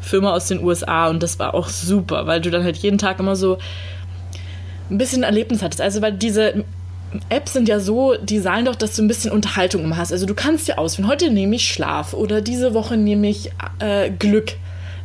[0.00, 3.18] Firma aus den USA und das war auch super, weil du dann halt jeden Tag
[3.18, 3.58] immer so
[4.90, 5.80] ein bisschen Erlebnis hattest.
[5.80, 6.64] Also weil diese
[7.28, 10.12] Apps sind ja so designt doch, dass du ein bisschen Unterhaltung immer hast.
[10.12, 14.10] Also du kannst dir auswählen, heute nehme ich Schlaf oder diese Woche nehme ich äh,
[14.10, 14.54] Glück.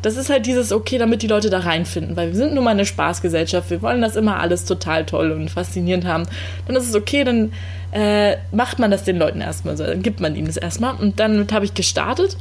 [0.01, 2.71] Das ist halt dieses okay, damit die Leute da reinfinden, weil wir sind nun mal
[2.71, 3.69] eine Spaßgesellschaft.
[3.69, 6.25] Wir wollen das immer alles total toll und faszinierend haben.
[6.65, 7.51] Dann ist es okay, dann
[7.91, 10.95] äh, macht man das den Leuten erstmal so, dann gibt man ihnen das erstmal.
[10.95, 12.35] Und dann habe ich gestartet,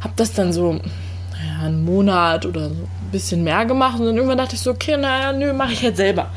[0.00, 4.16] habe das dann so ja, einen Monat oder so ein bisschen mehr gemacht und dann
[4.16, 6.30] irgendwann dachte ich so, okay, naja, nö, mache ich jetzt selber.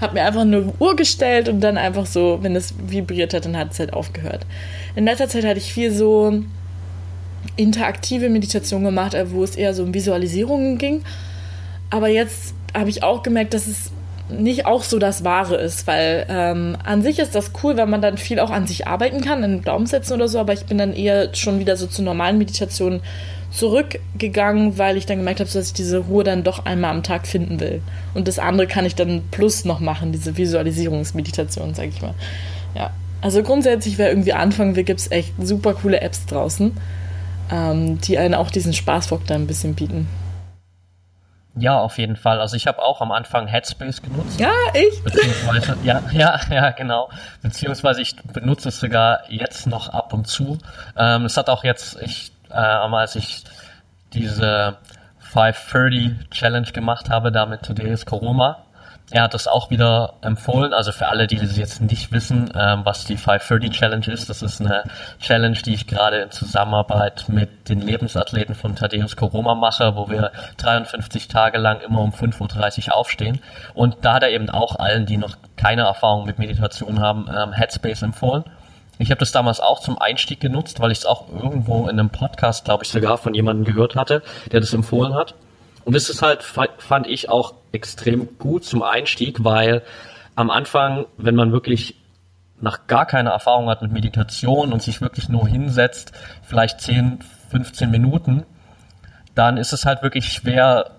[0.00, 3.56] Hab mir einfach eine Uhr gestellt und dann einfach so, wenn es vibriert hat, dann
[3.56, 4.46] hat es halt aufgehört.
[4.94, 6.42] In letzter Zeit hatte ich viel so
[7.56, 11.02] interaktive Meditation gemacht, äh, wo es eher so um Visualisierungen ging.
[11.90, 13.90] Aber jetzt habe ich auch gemerkt, dass es
[14.30, 18.02] nicht auch so das Wahre ist, weil ähm, an sich ist das cool, wenn man
[18.02, 20.92] dann viel auch an sich arbeiten kann, in Glaubenssätzen oder so, aber ich bin dann
[20.92, 23.00] eher schon wieder so zu normalen Meditationen
[23.50, 27.26] zurückgegangen, weil ich dann gemerkt habe, dass ich diese Ruhe dann doch einmal am Tag
[27.26, 27.80] finden will.
[28.14, 32.14] Und das andere kann ich dann plus noch machen, diese Visualisierungsmeditation, sag ich mal.
[32.74, 32.90] Ja.
[33.20, 36.76] Also grundsätzlich, wer irgendwie anfangen will, gibt es echt super coole Apps draußen,
[37.50, 40.08] ähm, die einen auch diesen Spaßfaktor ein bisschen bieten.
[41.60, 42.40] Ja, auf jeden Fall.
[42.40, 44.38] Also ich habe auch am Anfang Headspace genutzt.
[44.38, 45.02] Ja, ich.
[45.02, 47.10] Beziehungsweise, ja, ja, ja, genau.
[47.42, 50.58] Beziehungsweise ich benutze es sogar jetzt noch ab und zu.
[50.96, 53.44] Ähm, es hat auch jetzt, ich, äh, als ich
[54.12, 54.78] diese
[55.20, 58.64] 530 Challenge gemacht habe, da mit Today's Koroma,
[59.10, 60.74] er hat das auch wieder empfohlen.
[60.74, 64.42] Also für alle, die das jetzt nicht wissen, ähm, was die 530 Challenge ist, das
[64.42, 64.84] ist eine
[65.18, 70.30] Challenge, die ich gerade in Zusammenarbeit mit den Lebensathleten von Thaddeus Koroma mache, wo wir
[70.58, 73.40] 53 Tage lang immer um 5.30 Uhr aufstehen.
[73.74, 77.52] Und da hat er eben auch allen, die noch keine Erfahrung mit Meditation haben, ähm,
[77.52, 78.44] Headspace empfohlen.
[78.98, 82.10] Ich habe das damals auch zum Einstieg genutzt, weil ich es auch irgendwo in einem
[82.10, 85.34] Podcast, glaube ich, sogar von jemandem gehört hatte, der das empfohlen hat.
[85.84, 89.82] Und das ist halt, fand ich auch extrem gut zum Einstieg, weil
[90.34, 91.96] am Anfang, wenn man wirklich
[92.60, 97.90] nach gar keine Erfahrung hat mit Meditation und sich wirklich nur hinsetzt, vielleicht 10, 15
[97.90, 98.44] Minuten,
[99.34, 100.90] dann ist es halt wirklich schwer,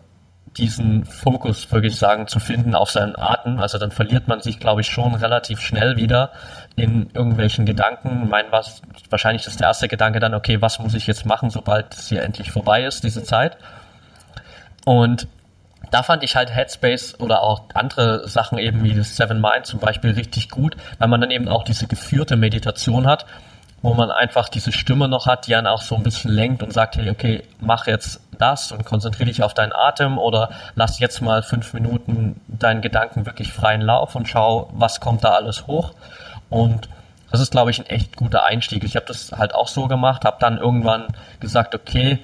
[0.57, 3.59] diesen Fokus, wirklich sagen, zu finden auf seinen Atem.
[3.59, 6.31] Also dann verliert man sich, glaube ich, schon relativ schnell wieder
[6.75, 8.23] in irgendwelchen Gedanken.
[8.23, 11.49] Ich meine, was, wahrscheinlich ist der erste Gedanke dann, okay, was muss ich jetzt machen,
[11.49, 13.57] sobald es hier endlich vorbei ist, diese Zeit.
[14.85, 15.27] Und
[15.91, 19.79] da fand ich halt Headspace oder auch andere Sachen eben wie das Seven Mind zum
[19.79, 23.25] Beispiel richtig gut, weil man dann eben auch diese geführte Meditation hat,
[23.81, 26.73] wo man einfach diese Stimme noch hat, die dann auch so ein bisschen lenkt und
[26.73, 31.21] sagt, hey, okay, mach jetzt das und konzentriere dich auf deinen Atem oder lass jetzt
[31.21, 35.93] mal fünf Minuten deinen Gedanken wirklich freien Lauf und schau, was kommt da alles hoch.
[36.49, 36.89] Und
[37.31, 38.83] das ist, glaube ich, ein echt guter Einstieg.
[38.83, 41.07] Ich habe das halt auch so gemacht, habe dann irgendwann
[41.39, 42.19] gesagt, okay,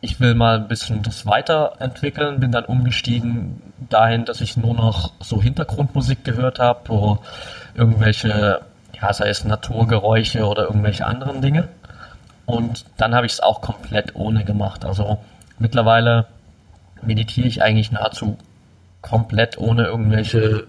[0.00, 5.12] ich will mal ein bisschen das weiterentwickeln, bin dann umgestiegen dahin, dass ich nur noch
[5.20, 7.18] so Hintergrundmusik gehört habe, wo
[7.74, 8.60] irgendwelche,
[9.00, 11.68] ja, sei es Naturgeräusche oder irgendwelche anderen Dinge.
[12.46, 14.84] Und dann habe ich es auch komplett ohne gemacht.
[14.84, 15.18] Also
[15.58, 16.26] mittlerweile
[17.02, 18.38] meditiere ich eigentlich nahezu
[19.02, 20.66] komplett ohne irgendwelche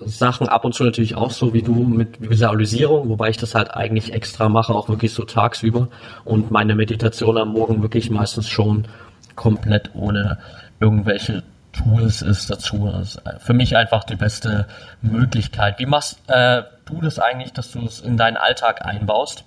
[0.00, 3.70] Sachen ab und zu natürlich auch so wie du mit Visualisierung, wobei ich das halt
[3.70, 5.88] eigentlich extra mache, auch wirklich so tagsüber
[6.24, 8.86] und meine Meditation am Morgen wirklich meistens schon
[9.34, 10.38] komplett ohne
[10.80, 12.88] irgendwelche Tools ist dazu.
[12.92, 14.66] Das ist für mich einfach die beste
[15.00, 15.78] Möglichkeit.
[15.78, 19.44] Wie machst äh, du das eigentlich, dass du es in deinen Alltag einbaust?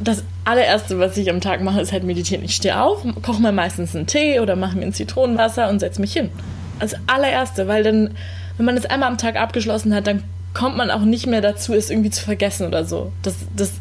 [0.00, 2.44] Das allererste, was ich am Tag mache, ist halt meditieren.
[2.44, 6.00] Ich stehe auf, koche mir meistens einen Tee oder mache mir ein Zitronenwasser und setze
[6.00, 6.30] mich hin.
[6.78, 8.16] Als allererste, weil dann,
[8.56, 11.74] wenn man das einmal am Tag abgeschlossen hat, dann kommt man auch nicht mehr dazu,
[11.74, 13.12] es irgendwie zu vergessen oder so.
[13.22, 13.72] Das, das,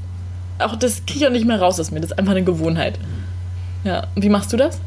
[0.60, 1.99] auch das kriege ich auch nicht mehr raus aus mir.
[1.99, 2.97] Das ist einfach eine Gewohnheit.
[3.84, 4.80] Ja, wie machst du das?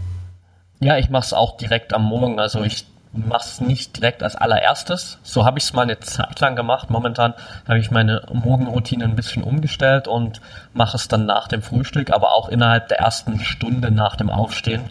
[0.81, 2.39] Ja, ich mache es auch direkt am Morgen.
[2.39, 5.19] Also ich mache es nicht direkt als allererstes.
[5.23, 6.91] So habe ich es mal eine Zeit lang gemacht.
[6.91, 7.35] Momentan
[7.67, 10.41] habe ich meine Morgenroutine ein bisschen umgestellt und
[10.73, 14.91] mache es dann nach dem Frühstück, aber auch innerhalb der ersten Stunde nach dem Aufstehen,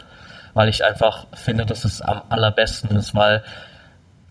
[0.53, 3.43] weil ich einfach finde, dass es am allerbesten ist, weil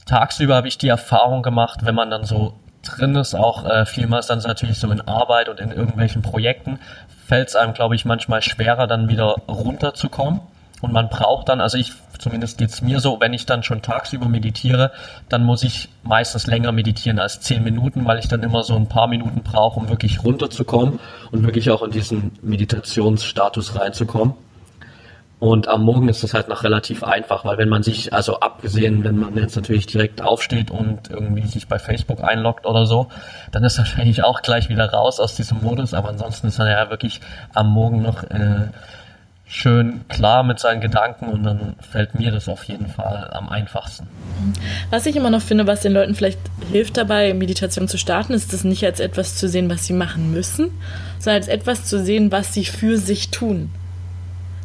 [0.07, 4.27] tagsüber habe ich die Erfahrung gemacht, wenn man dann so drin ist, auch äh, vielmals
[4.27, 6.81] dann natürlich so in Arbeit und in irgendwelchen Projekten,
[7.27, 10.41] fällt es einem, glaube ich, manchmal schwerer, dann wieder runterzukommen.
[10.83, 14.29] Und man braucht dann, also ich, zumindest geht's mir so, wenn ich dann schon tagsüber
[14.29, 14.91] meditiere,
[15.29, 18.89] dann muss ich meistens länger meditieren als zehn Minuten, weil ich dann immer so ein
[18.89, 20.99] paar Minuten brauche, um wirklich runterzukommen
[21.31, 24.35] und wirklich auch in diesen Meditationsstatus reinzukommen.
[25.43, 29.03] Und am Morgen ist das halt noch relativ einfach, weil wenn man sich, also abgesehen,
[29.03, 33.09] wenn man jetzt natürlich direkt aufsteht und irgendwie sich bei Facebook einloggt oder so,
[33.51, 35.95] dann ist wahrscheinlich auch gleich wieder raus aus diesem Modus.
[35.95, 37.21] Aber ansonsten ist man ja wirklich
[37.55, 38.69] am Morgen noch äh,
[39.53, 44.09] schön klar mit seinen Gedanken und dann fällt mir das auf jeden Fall am einfachsten.
[44.89, 48.55] Was ich immer noch finde, was den Leuten vielleicht hilft dabei, Meditation zu starten, ist
[48.55, 50.71] das nicht als etwas zu sehen, was sie machen müssen,
[51.19, 53.71] sondern als etwas zu sehen, was sie für sich tun.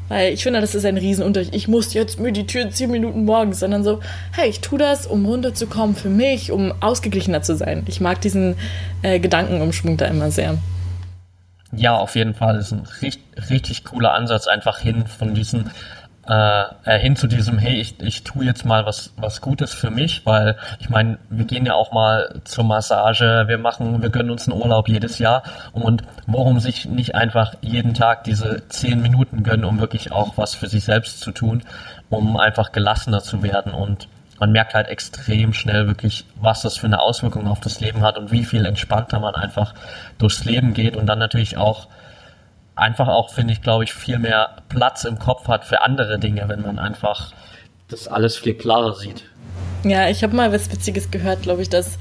[0.07, 1.53] Weil ich finde, das ist ein Riesenunterschied.
[1.53, 3.99] Ich muss jetzt meditieren zehn Minuten morgens, sondern so,
[4.31, 7.83] hey, ich tue das, um runterzukommen für mich, um ausgeglichener zu sein.
[7.87, 8.55] Ich mag diesen
[9.01, 10.57] äh, Gedankenumschwung da immer sehr.
[11.71, 12.55] Ja, auf jeden Fall.
[12.55, 15.69] Das ist ein richtig, richtig cooler Ansatz, einfach hin von diesen
[16.27, 19.89] äh, äh, hin zu diesem, hey, ich, ich tue jetzt mal was, was Gutes für
[19.89, 24.31] mich, weil ich meine, wir gehen ja auch mal zur Massage, wir machen, wir gönnen
[24.31, 29.43] uns einen Urlaub jedes Jahr und warum sich nicht einfach jeden Tag diese zehn Minuten
[29.43, 31.63] gönnen, um wirklich auch was für sich selbst zu tun,
[32.09, 36.87] um einfach gelassener zu werden und man merkt halt extrem schnell wirklich, was das für
[36.87, 39.73] eine Auswirkung auf das Leben hat und wie viel entspannter man einfach
[40.17, 41.87] durchs Leben geht und dann natürlich auch
[42.75, 46.47] einfach auch, finde ich, glaube ich, viel mehr Platz im Kopf hat für andere Dinge,
[46.47, 47.31] wenn man einfach
[47.89, 49.23] das alles viel klarer sieht.
[49.83, 51.97] Ja, ich habe mal was Witziges gehört, glaube ich, dass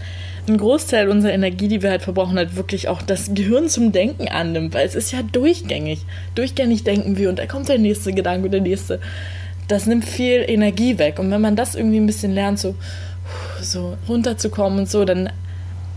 [0.49, 4.29] ein Großteil unserer Energie, die wir halt verbrauchen, halt wirklich auch das Gehirn zum Denken
[4.29, 6.05] annimmt, weil es ist ja durchgängig.
[6.35, 9.01] Durchgängig denken wir und da kommt der nächste Gedanke und der nächste.
[9.68, 11.18] Das nimmt viel Energie weg.
[11.18, 12.74] Und wenn man das irgendwie ein bisschen lernt, so,
[13.61, 15.31] so runterzukommen und so, dann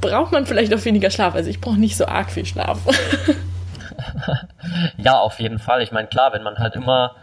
[0.01, 1.35] braucht man vielleicht auch weniger Schlaf.
[1.35, 2.79] Also ich brauche nicht so arg viel Schlaf.
[4.97, 5.81] ja, auf jeden Fall.
[5.81, 7.15] Ich meine, klar, wenn man halt immer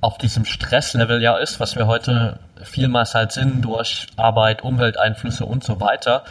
[0.00, 5.64] auf diesem Stresslevel ja ist, was wir heute vielmals halt sind durch Arbeit, Umwelteinflüsse und
[5.64, 6.24] so weiter,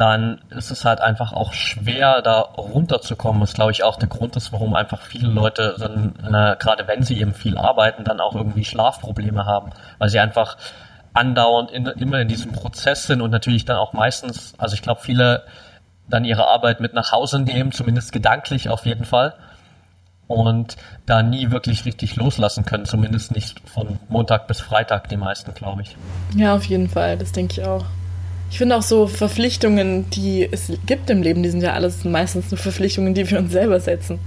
[0.00, 3.42] dann ist es halt einfach auch schwer, da runterzukommen.
[3.42, 7.02] Das glaube ich auch der Grund ist, warum einfach viele Leute dann, äh, gerade wenn
[7.02, 10.56] sie eben viel arbeiten, dann auch irgendwie Schlafprobleme haben, weil sie einfach
[11.12, 15.02] andauernd in, immer in diesem Prozess sind und natürlich dann auch meistens, also ich glaube,
[15.02, 15.42] viele
[16.08, 19.34] dann ihre Arbeit mit nach Hause nehmen, zumindest gedanklich auf jeden Fall.
[20.28, 25.52] Und da nie wirklich richtig loslassen können, zumindest nicht von Montag bis Freitag, die meisten,
[25.54, 25.96] glaube ich.
[26.34, 27.84] Ja, auf jeden Fall, das denke ich auch.
[28.50, 32.50] Ich finde auch so Verpflichtungen, die es gibt im Leben, die sind ja alles meistens
[32.50, 34.18] nur Verpflichtungen, die wir uns selber setzen.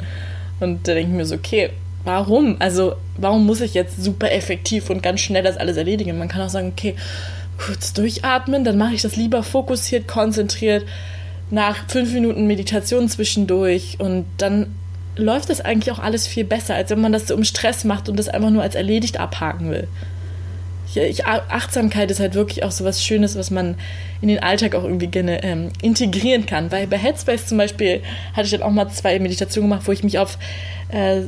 [0.60, 1.72] Und da denke ich mir so, okay,
[2.06, 2.56] warum?
[2.60, 6.18] Also, warum muss ich jetzt super effektiv und ganz schnell das alles erledigen?
[6.18, 6.96] Man kann auch sagen, okay,
[7.58, 10.86] kurz durchatmen, dann mache ich das lieber fokussiert, konzentriert,
[11.52, 14.74] nach fünf Minuten Meditation zwischendurch und dann
[15.16, 18.10] läuft das eigentlich auch alles viel besser, als wenn man das so um Stress macht
[18.10, 19.88] und das einfach nur als erledigt abhaken will.
[20.96, 23.76] Ich, Achtsamkeit ist halt wirklich auch so was Schönes, was man
[24.22, 26.72] in den Alltag auch irgendwie gerne ähm, integrieren kann.
[26.72, 28.02] Weil bei Headspace zum Beispiel
[28.34, 30.38] hatte ich dann auch mal zwei Meditationen gemacht, wo ich mich auf,
[30.90, 31.22] äh,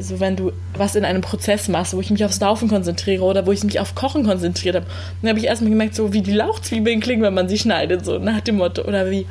[0.00, 3.46] so wenn du was in einem Prozess machst, wo ich mich aufs Laufen konzentriere oder
[3.46, 4.86] wo ich mich auf Kochen konzentriert habe.
[5.20, 8.18] dann habe ich erstmal gemerkt, so wie die Lauchzwiebeln klingen, wenn man sie schneidet, so
[8.18, 8.82] nach dem Motto.
[8.82, 9.26] Oder wie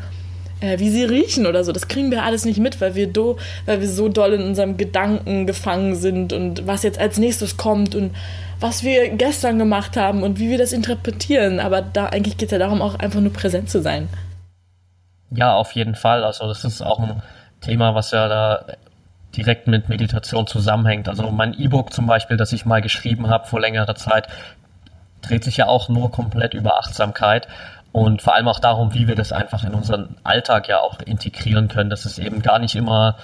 [0.62, 1.72] äh, wie sie riechen oder so.
[1.72, 4.78] Das kriegen wir alles nicht mit, weil wir, do, weil wir so doll in unserem
[4.78, 8.12] Gedanken gefangen sind und was jetzt als nächstes kommt und
[8.62, 11.60] was wir gestern gemacht haben und wie wir das interpretieren.
[11.60, 14.08] Aber da eigentlich geht es ja darum, auch einfach nur präsent zu sein.
[15.32, 16.24] Ja, auf jeden Fall.
[16.24, 17.21] Also das ist auch ein
[17.62, 18.65] Thema, was ja da
[19.36, 21.08] direkt mit Meditation zusammenhängt.
[21.08, 24.28] Also mein E-Book zum Beispiel, das ich mal geschrieben habe vor längerer Zeit,
[25.21, 27.47] dreht sich ja auch nur komplett über Achtsamkeit
[27.91, 31.67] und vor allem auch darum, wie wir das einfach in unseren Alltag ja auch integrieren
[31.67, 33.17] können, dass es eben gar nicht immer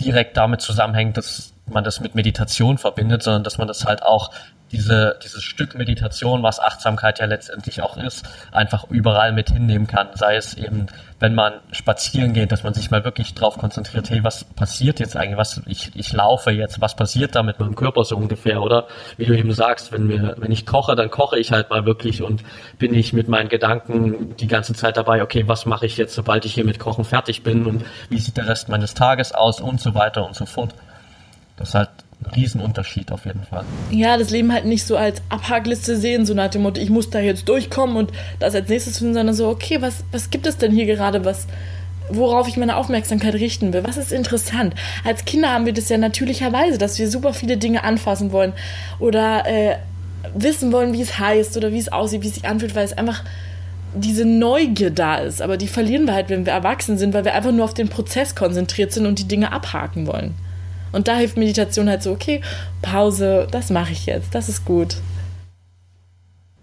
[0.00, 4.30] direkt damit zusammenhängt, dass man das mit Meditation verbindet, sondern dass man das halt auch
[4.72, 10.08] diese, dieses Stück Meditation, was Achtsamkeit ja letztendlich auch ist, einfach überall mit hinnehmen kann.
[10.14, 10.86] Sei es eben,
[11.20, 15.16] wenn man spazieren geht, dass man sich mal wirklich drauf konzentriert, hey, was passiert jetzt
[15.16, 15.38] eigentlich?
[15.38, 18.60] Was, ich, ich laufe jetzt, was passiert da mit meinem Körper so ungefähr?
[18.60, 21.86] Oder wie du eben sagst, wenn wir, wenn ich koche, dann koche ich halt mal
[21.86, 22.42] wirklich und
[22.78, 26.44] bin ich mit meinen Gedanken die ganze Zeit dabei, okay, was mache ich jetzt, sobald
[26.44, 29.80] ich hier mit Kochen fertig bin und wie sieht der Rest meines Tages aus und
[29.80, 30.74] so weiter und so fort.
[31.56, 31.88] Das halt
[32.34, 33.64] Riesenunterschied auf jeden Fall.
[33.90, 37.10] Ja, das Leben halt nicht so als Abhakliste sehen, so nach dem Motto, ich muss
[37.10, 40.56] da jetzt durchkommen und das als nächstes finden, sondern so, okay, was, was gibt es
[40.56, 41.46] denn hier gerade, was,
[42.08, 43.84] worauf ich meine Aufmerksamkeit richten will.
[43.84, 44.74] Was ist interessant?
[45.04, 48.52] Als Kinder haben wir das ja natürlicherweise, dass wir super viele Dinge anfassen wollen
[48.98, 49.76] oder äh,
[50.34, 52.96] wissen wollen, wie es heißt oder wie es aussieht, wie es sich anfühlt, weil es
[52.96, 53.22] einfach
[53.94, 55.40] diese Neugier da ist.
[55.42, 57.88] Aber die verlieren wir halt, wenn wir erwachsen sind, weil wir einfach nur auf den
[57.88, 60.34] Prozess konzentriert sind und die Dinge abhaken wollen.
[60.96, 62.40] Und da hilft Meditation halt so, okay,
[62.80, 64.96] Pause, das mache ich jetzt, das ist gut.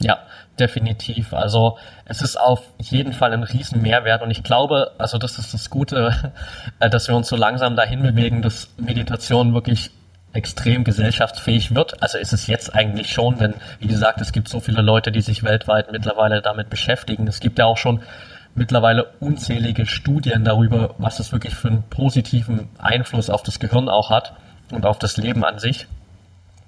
[0.01, 0.17] Ja,
[0.59, 1.35] definitiv.
[1.35, 5.53] Also es ist auf jeden Fall ein riesen Mehrwert und ich glaube, also das ist
[5.53, 6.33] das Gute,
[6.79, 9.91] äh, dass wir uns so langsam dahin bewegen, dass Meditation wirklich
[10.33, 12.01] extrem gesellschaftsfähig wird.
[12.01, 15.21] Also ist es jetzt eigentlich schon, denn wie gesagt, es gibt so viele Leute, die
[15.21, 17.27] sich weltweit mittlerweile damit beschäftigen.
[17.27, 18.01] Es gibt ja auch schon
[18.55, 24.09] mittlerweile unzählige Studien darüber, was es wirklich für einen positiven Einfluss auf das Gehirn auch
[24.09, 24.33] hat
[24.71, 25.87] und auf das Leben an sich.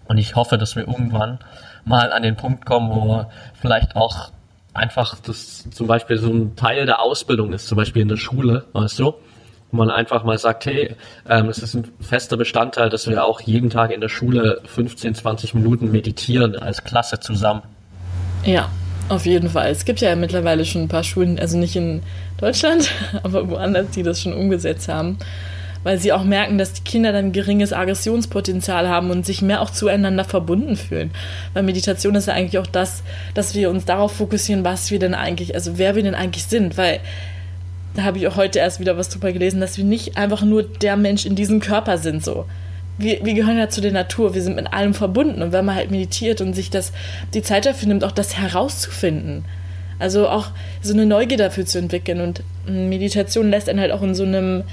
[0.08, 1.39] Und ich hoffe, dass wir irgendwann
[1.84, 3.26] mal an den Punkt kommen, wo
[3.60, 4.32] vielleicht auch
[4.74, 8.65] einfach das zum Beispiel so ein Teil der Ausbildung ist, zum Beispiel in der Schule,
[8.74, 9.15] weißt du,
[9.71, 10.95] wo man einfach mal sagt, hey,
[11.28, 15.15] ähm, es ist ein fester Bestandteil, dass wir auch jeden Tag in der Schule 15,
[15.15, 17.63] 20 Minuten meditieren als Klasse zusammen.
[18.43, 18.69] Ja,
[19.10, 19.72] auf jeden Fall.
[19.72, 22.02] Es gibt ja mittlerweile schon ein paar Schulen, also nicht in
[22.38, 22.89] Deutschland,
[23.24, 25.18] aber woanders, die das schon umgesetzt haben,
[25.84, 29.70] weil sie auch merken, dass die Kinder dann geringes Aggressionspotenzial haben und sich mehr auch
[29.70, 31.12] zueinander verbunden fühlen.
[31.54, 33.04] Weil Meditation ist ja eigentlich auch das,
[33.36, 36.78] dass wir uns darauf fokussieren, was wir denn eigentlich, also wer wir denn eigentlich sind,
[36.78, 37.00] weil
[37.94, 40.63] da habe ich auch heute erst wieder was drüber gelesen, dass wir nicht einfach nur
[40.63, 42.46] der Mensch in diesem Körper sind so
[42.98, 45.42] wir, wir gehören ja zu der Natur, wir sind mit allem verbunden.
[45.42, 46.92] Und wenn man halt meditiert und sich das,
[47.34, 49.46] die Zeit dafür nimmt, auch das herauszufinden,
[50.00, 50.48] also auch
[50.82, 52.22] so eine Neugier dafür zu entwickeln.
[52.22, 54.64] Und Meditation lässt einen halt auch in so einem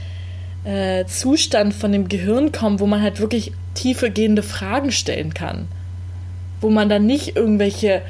[0.64, 5.66] äh, Zustand von dem Gehirn kommen, wo man halt wirklich tiefe gehende Fragen stellen kann.
[6.60, 8.02] Wo man dann nicht irgendwelche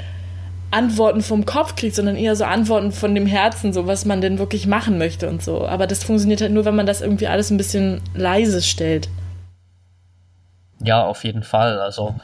[0.70, 4.38] Antworten vom Kopf kriegt, sondern eher so Antworten von dem Herzen, so was man denn
[4.38, 5.66] wirklich machen möchte und so.
[5.66, 9.08] Aber das funktioniert halt nur, wenn man das irgendwie alles ein bisschen leise stellt.
[10.82, 11.80] Ja, auf jeden Fall.
[11.80, 12.14] Also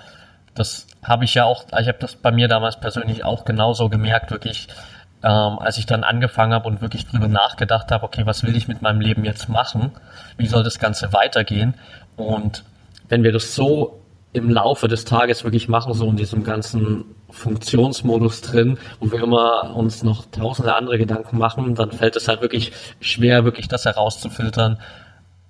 [0.54, 4.30] das habe ich ja auch, ich habe das bei mir damals persönlich auch genauso gemerkt,
[4.30, 4.68] wirklich,
[5.22, 8.68] ähm, als ich dann angefangen habe und wirklich drüber nachgedacht habe, okay, was will ich
[8.68, 9.92] mit meinem Leben jetzt machen?
[10.36, 11.74] Wie soll das Ganze weitergehen?
[12.16, 12.64] Und
[13.08, 14.00] wenn wir das so
[14.32, 19.74] im Laufe des Tages wirklich machen, so in diesem ganzen Funktionsmodus drin, wo wir immer
[19.74, 24.78] uns noch tausende andere Gedanken machen, dann fällt es halt wirklich schwer, wirklich das herauszufiltern,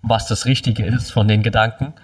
[0.02, 1.94] was das Richtige ist von den Gedanken.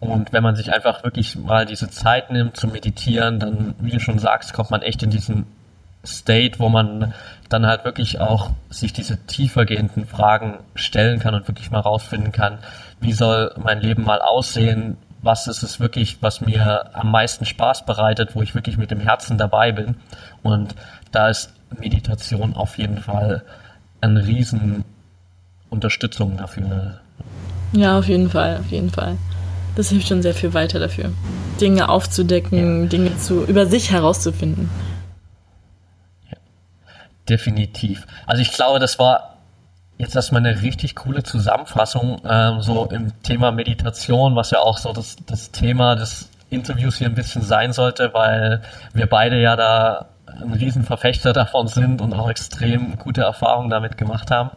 [0.00, 4.00] Und wenn man sich einfach wirklich mal diese Zeit nimmt zu meditieren, dann, wie du
[4.00, 5.44] schon sagst, kommt man echt in diesen
[6.04, 7.12] State, wo man
[7.50, 12.58] dann halt wirklich auch sich diese tiefergehenden Fragen stellen kann und wirklich mal rausfinden kann,
[13.00, 17.84] wie soll mein Leben mal aussehen, was ist es wirklich, was mir am meisten Spaß
[17.84, 19.96] bereitet, wo ich wirklich mit dem Herzen dabei bin.
[20.42, 20.74] Und
[21.12, 23.42] da ist Meditation auf jeden Fall
[24.00, 24.84] eine riesen
[25.68, 27.00] Unterstützung dafür.
[27.72, 29.18] Ja, auf jeden Fall, auf jeden Fall
[29.76, 31.12] das hilft schon sehr viel weiter dafür.
[31.60, 32.88] Dinge aufzudecken, ja.
[32.88, 34.70] Dinge zu, über sich herauszufinden.
[36.30, 36.36] Ja.
[37.28, 38.06] Definitiv.
[38.26, 39.36] Also ich glaube, das war
[39.98, 44.92] jetzt erstmal eine richtig coole Zusammenfassung, ähm, so im Thema Meditation, was ja auch so
[44.92, 50.06] das, das Thema des Interviews hier ein bisschen sein sollte, weil wir beide ja da
[50.26, 54.50] ein Riesenverfechter davon sind und auch extrem gute Erfahrungen damit gemacht haben.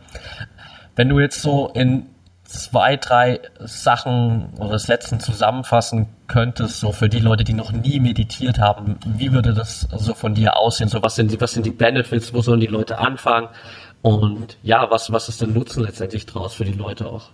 [0.96, 2.06] Wenn du jetzt so in
[2.54, 8.60] zwei, drei Sachen oder Sätzen zusammenfassen könntest, so für die Leute, die noch nie meditiert
[8.60, 10.90] haben, wie würde das so von dir aussehen?
[10.90, 12.34] So, was sind die, was sind die Benefits?
[12.34, 13.50] Wo sollen die Leute anfangen?
[14.02, 17.30] Und ja, was, was ist der Nutzen letztendlich draus für die Leute auch?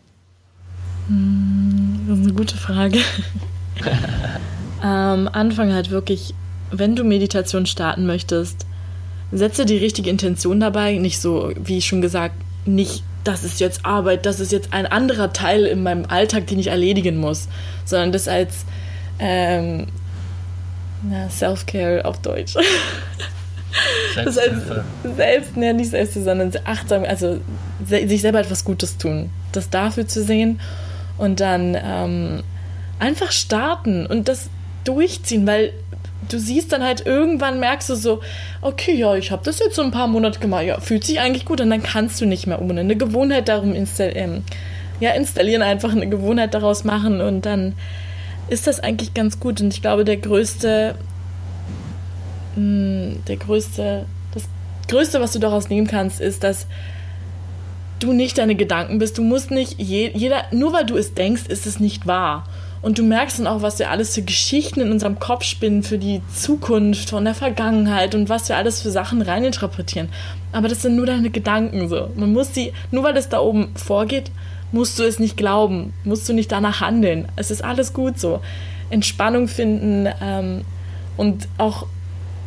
[1.07, 2.99] Hm, das ist eine gute Frage.
[4.81, 6.33] Am ähm, Anfang halt wirklich,
[6.71, 8.65] wenn du Meditation starten möchtest,
[9.31, 10.97] setze die richtige Intention dabei.
[10.97, 12.35] Nicht so, wie schon gesagt,
[12.65, 16.59] nicht das ist jetzt Arbeit, das ist jetzt ein anderer Teil in meinem Alltag, den
[16.59, 17.47] ich erledigen muss,
[17.85, 18.65] sondern das als
[19.19, 19.87] ähm,
[21.11, 22.55] Ja, Self-Care auf Deutsch.
[24.15, 27.39] Das heißt, selbst, ne, nicht selbst, sondern achtsam, also
[27.85, 29.29] sich selber etwas Gutes tun.
[29.51, 30.59] Das dafür zu sehen
[31.17, 32.43] und dann ähm,
[32.97, 34.49] einfach starten und das
[34.83, 35.71] durchziehen, weil
[36.27, 38.21] du siehst dann halt irgendwann merkst du so,
[38.61, 41.45] okay, ja, ich habe das jetzt so ein paar Monate gemacht, ja, fühlt sich eigentlich
[41.45, 44.43] gut und dann kannst du nicht mehr um eine Gewohnheit darum installieren, ähm,
[44.99, 47.73] ja, installieren einfach eine Gewohnheit daraus machen und dann
[48.49, 50.95] ist das eigentlich ganz gut und ich glaube, der größte
[52.55, 54.43] hm, der größte, das
[54.87, 56.67] Größte, was du daraus nehmen kannst, ist, dass
[57.99, 59.17] du nicht deine Gedanken bist.
[59.17, 62.45] Du musst nicht, je, jeder, nur weil du es denkst, ist es nicht wahr.
[62.81, 65.97] Und du merkst dann auch, was wir alles für Geschichten in unserem Kopf spinnen, für
[65.97, 70.09] die Zukunft, von der Vergangenheit und was wir alles für Sachen reininterpretieren.
[70.51, 72.09] Aber das sind nur deine Gedanken so.
[72.15, 74.31] Man muss sie, nur weil es da oben vorgeht,
[74.71, 77.27] musst du es nicht glauben, musst du nicht danach handeln.
[77.35, 78.39] Es ist alles gut so.
[78.89, 80.61] Entspannung finden ähm,
[81.17, 81.85] und auch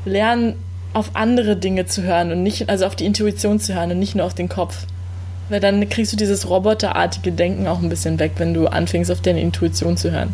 [0.05, 0.55] lernen,
[0.95, 4.15] auf andere Dinge zu hören und nicht, also auf die Intuition zu hören und nicht
[4.15, 4.87] nur auf den Kopf.
[5.53, 9.21] Weil dann kriegst du dieses roboterartige Denken auch ein bisschen weg, wenn du anfängst, auf
[9.21, 10.33] deine Intuition zu hören.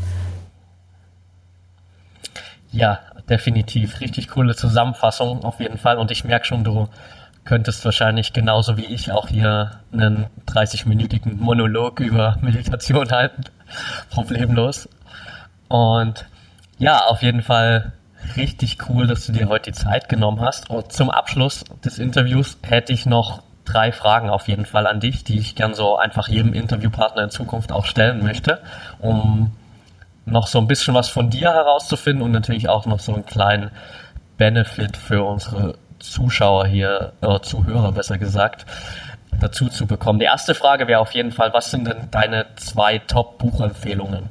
[2.71, 4.01] Ja, definitiv.
[4.01, 5.99] Richtig coole Zusammenfassung auf jeden Fall.
[5.99, 6.89] Und ich merke schon, du
[7.45, 13.43] könntest wahrscheinlich genauso wie ich auch hier einen 30-minütigen Monolog über Meditation halten.
[14.11, 14.89] Problemlos.
[15.67, 16.27] Und
[16.79, 17.91] ja, auf jeden Fall
[18.37, 20.71] richtig cool, dass du dir heute die Zeit genommen hast.
[20.71, 23.43] Und zum Abschluss des Interviews hätte ich noch
[23.73, 27.31] drei Fragen auf jeden Fall an dich, die ich gern so einfach jedem Interviewpartner in
[27.31, 28.61] Zukunft auch stellen möchte,
[28.99, 29.53] um
[30.27, 33.71] noch so ein bisschen was von dir herauszufinden und natürlich auch noch so einen kleinen
[34.37, 38.67] Benefit für unsere Zuschauer hier, äh, Zuhörer besser gesagt,
[39.41, 40.19] dazu zu bekommen.
[40.19, 44.29] Die erste Frage wäre auf jeden Fall, was sind denn deine zwei Top-Buchempfehlungen?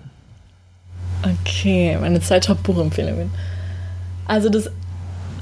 [1.23, 3.31] Okay, meine zwei Top-Buchempfehlungen.
[4.27, 4.69] Also das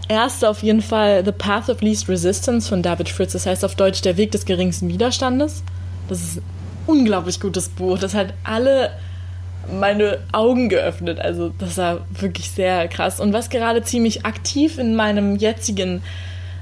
[0.08, 3.34] erste auf jeden Fall The Path of Least Resistance von David Fritz.
[3.34, 5.64] Das heißt auf Deutsch Der Weg des geringsten Widerstandes.
[6.08, 6.44] Das ist ein
[6.88, 7.98] unglaublich gutes Buch.
[7.98, 8.92] Das hat alle
[9.72, 11.20] meine Augen geöffnet.
[11.20, 13.20] Also das war wirklich sehr krass.
[13.20, 16.02] Und was gerade ziemlich aktiv in meinem jetzigen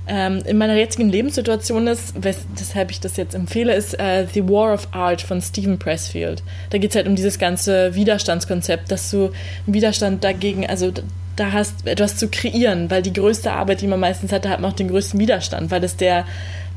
[0.08, 4.74] ähm, in meiner jetzigen Lebenssituation ist, weshalb ich das jetzt empfehle, ist äh, The War
[4.74, 6.44] of Art von Stephen Pressfield.
[6.72, 9.32] Da geht es halt um dieses ganze Widerstandskonzept, dass du
[9.66, 10.92] Widerstand dagegen, also
[11.36, 14.60] da hast etwas zu kreieren, weil die größte Arbeit, die man meistens hat, da hat
[14.60, 16.26] man auch den größten Widerstand, weil es der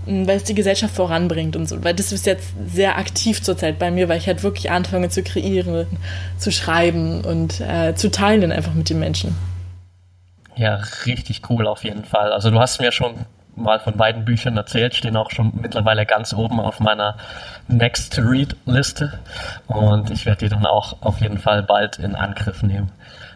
[0.07, 1.83] weil es die Gesellschaft voranbringt und so.
[1.83, 5.25] Weil das ist jetzt sehr aktiv zurzeit bei mir, weil ich halt wirklich anfange zu
[5.25, 5.87] kreieren,
[6.39, 9.35] zu schreiben und äh, zu teilen einfach mit den Menschen.
[10.57, 12.33] Ja, richtig cool auf jeden Fall.
[12.33, 13.27] Also du hast mir schon
[13.57, 17.17] mal von beiden Büchern erzählt, stehen auch schon mittlerweile ganz oben auf meiner
[17.69, 19.19] Next to Read Liste
[19.67, 22.91] und ich werde die dann auch auf jeden Fall bald in Angriff nehmen.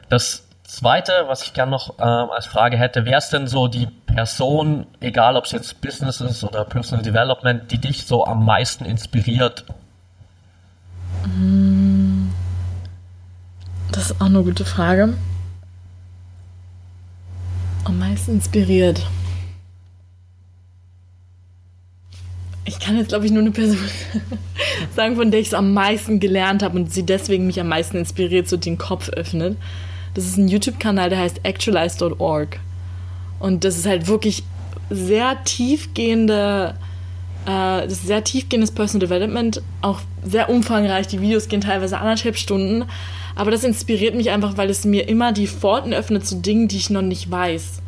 [0.08, 3.86] Das Zweite, was ich gerne noch ähm, als Frage hätte, wer ist denn so die
[4.06, 8.84] Person, egal ob es jetzt Business ist oder Personal Development, die dich so am meisten
[8.84, 9.64] inspiriert?
[13.90, 15.14] Das ist auch eine gute Frage.
[17.84, 19.06] Am meisten inspiriert.
[22.64, 23.78] Ich kann jetzt, glaube ich, nur eine Person
[24.94, 27.96] sagen, von der ich es am meisten gelernt habe und sie deswegen mich am meisten
[27.96, 29.56] inspiriert, so den Kopf öffnet.
[30.14, 32.60] Das ist ein YouTube-Kanal, der heißt actualize.org.
[33.38, 34.44] Und das ist halt wirklich
[34.90, 36.74] sehr tiefgehende,
[37.46, 41.06] äh, das ist sehr tiefgehendes Personal Development, auch sehr umfangreich.
[41.06, 42.84] Die Videos gehen teilweise anderthalb Stunden.
[43.34, 46.76] Aber das inspiriert mich einfach, weil es mir immer die Pforten öffnet zu Dingen, die
[46.76, 47.82] ich noch nicht weiß.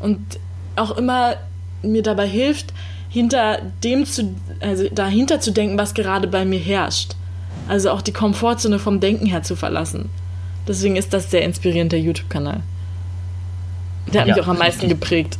[0.00, 0.38] Und
[0.76, 1.36] auch immer
[1.82, 2.72] mir dabei hilft,
[3.08, 7.14] hinter dem zu, also dahinter zu denken, was gerade bei mir herrscht.
[7.68, 10.10] Also auch die Komfortzone vom Denken her zu verlassen.
[10.66, 12.60] Deswegen ist das sehr inspirierend, der YouTube-Kanal.
[14.12, 15.38] Der hat ja, mich auch am meisten geprägt.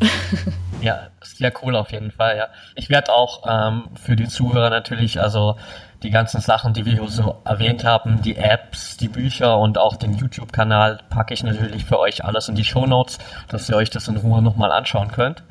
[0.83, 2.49] Ja, sehr cool auf jeden Fall, ja.
[2.75, 5.57] Ich werde auch ähm, für die Zuhörer natürlich, also
[6.03, 10.15] die ganzen Sachen, die wir so erwähnt haben, die Apps, die Bücher und auch den
[10.15, 14.09] YouTube-Kanal packe ich natürlich für euch alles in die Show Notes, dass ihr euch das
[14.09, 15.43] in Ruhe nochmal anschauen könnt.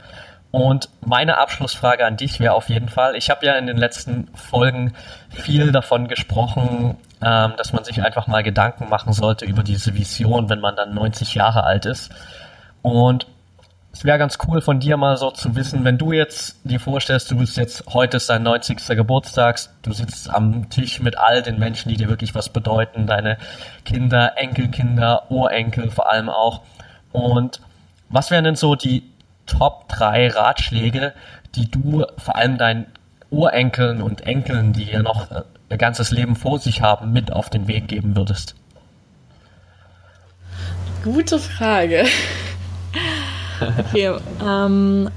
[0.52, 4.28] Und meine Abschlussfrage an dich wäre auf jeden Fall, ich habe ja in den letzten
[4.36, 4.94] Folgen
[5.30, 10.50] viel davon gesprochen, ähm, dass man sich einfach mal Gedanken machen sollte über diese Vision,
[10.50, 12.12] wenn man dann 90 Jahre alt ist.
[12.82, 13.28] Und
[13.94, 17.30] es wäre ganz cool von dir mal so zu wissen, wenn du jetzt dir vorstellst,
[17.30, 18.78] du bist jetzt, heute ist dein 90.
[18.90, 23.38] Geburtstag, du sitzt am Tisch mit all den Menschen, die dir wirklich was bedeuten, deine
[23.84, 26.62] Kinder, Enkelkinder, Urenkel vor allem auch.
[27.12, 27.60] Und
[28.10, 29.04] was wären denn so die
[29.46, 31.14] Top 3 Ratschläge,
[31.56, 32.86] die du vor allem deinen
[33.30, 37.50] Urenkeln und Enkeln, die ja noch äh, ihr ganzes Leben vor sich haben, mit auf
[37.50, 38.56] den Weg geben würdest?
[41.04, 42.06] Gute Frage.
[43.62, 44.12] Okay,
[44.46, 45.10] ähm,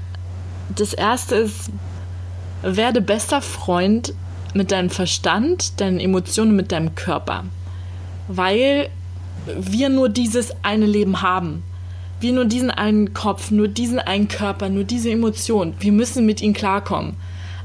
[0.75, 1.71] das erste ist,
[2.61, 4.13] werde bester Freund
[4.53, 7.43] mit deinem Verstand, deinen Emotionen, mit deinem Körper.
[8.27, 8.89] Weil
[9.57, 11.63] wir nur dieses eine Leben haben.
[12.19, 15.73] Wir nur diesen einen Kopf, nur diesen einen Körper, nur diese Emotion.
[15.79, 17.15] Wir müssen mit ihnen klarkommen.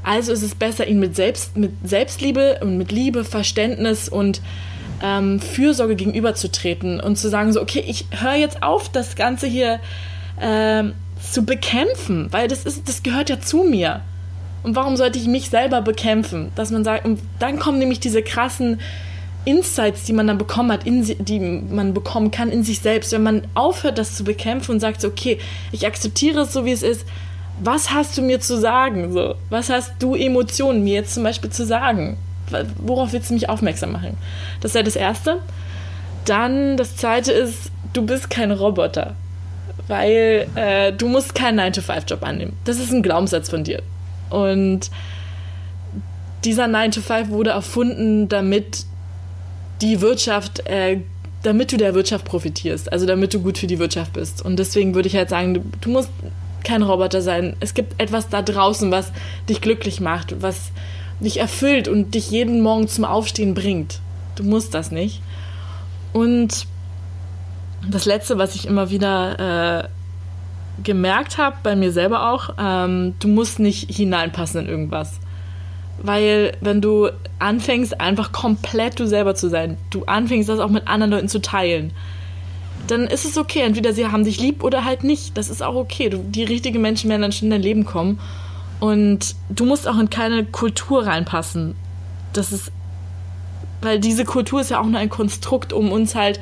[0.03, 4.41] Also ist es besser, ihn mit, Selbst, mit Selbstliebe und mit Liebe, Verständnis und
[5.01, 9.79] ähm, Fürsorge gegenüberzutreten und zu sagen, so, okay, ich höre jetzt auf, das Ganze hier
[10.41, 10.93] ähm,
[11.31, 14.01] zu bekämpfen, weil das, ist, das gehört ja zu mir.
[14.63, 16.51] Und warum sollte ich mich selber bekämpfen?
[16.55, 18.79] Dass man sagt, und dann kommen nämlich diese krassen
[19.43, 23.23] Insights, die man dann bekommen hat, in, die man bekommen kann in sich selbst, wenn
[23.23, 25.39] man aufhört, das zu bekämpfen und sagt, okay,
[25.71, 27.05] ich akzeptiere es so, wie es ist.
[27.63, 29.11] Was hast du mir zu sagen?
[29.13, 32.17] So, was hast du Emotionen mir jetzt zum Beispiel zu sagen?
[32.77, 34.17] Worauf willst du mich aufmerksam machen?
[34.61, 35.39] Das ja das Erste.
[36.25, 39.15] Dann das Zweite ist, du bist kein Roboter,
[39.91, 42.53] weil äh, du musst keinen 9-to-5-Job annehmen.
[42.63, 43.81] Das ist ein Glaubenssatz von dir.
[44.29, 44.89] Und
[46.45, 48.85] dieser 9 to 5 wurde erfunden, damit
[49.81, 51.01] die Wirtschaft, äh,
[51.43, 54.41] damit du der Wirtschaft profitierst, also damit du gut für die Wirtschaft bist.
[54.41, 56.09] Und deswegen würde ich halt sagen, du, du musst
[56.63, 57.57] kein Roboter sein.
[57.59, 59.11] Es gibt etwas da draußen, was
[59.49, 60.71] dich glücklich macht, was
[61.19, 63.99] dich erfüllt und dich jeden Morgen zum Aufstehen bringt.
[64.35, 65.21] Du musst das nicht.
[66.13, 66.65] Und
[67.89, 69.87] das Letzte, was ich immer wieder äh,
[70.83, 75.19] gemerkt habe, bei mir selber auch, ähm, du musst nicht hineinpassen in irgendwas.
[76.03, 77.09] Weil wenn du
[77.39, 81.41] anfängst, einfach komplett du selber zu sein, du anfängst, das auch mit anderen Leuten zu
[81.41, 81.91] teilen,
[82.87, 83.61] dann ist es okay.
[83.61, 85.37] Entweder sie haben dich lieb oder halt nicht.
[85.37, 86.09] Das ist auch okay.
[86.09, 88.19] Du, die richtigen Menschen werden dann schon in dein Leben kommen.
[88.79, 91.75] Und du musst auch in keine Kultur reinpassen.
[92.33, 92.71] Das ist,
[93.81, 96.39] weil diese Kultur ist ja auch nur ein Konstrukt, um uns halt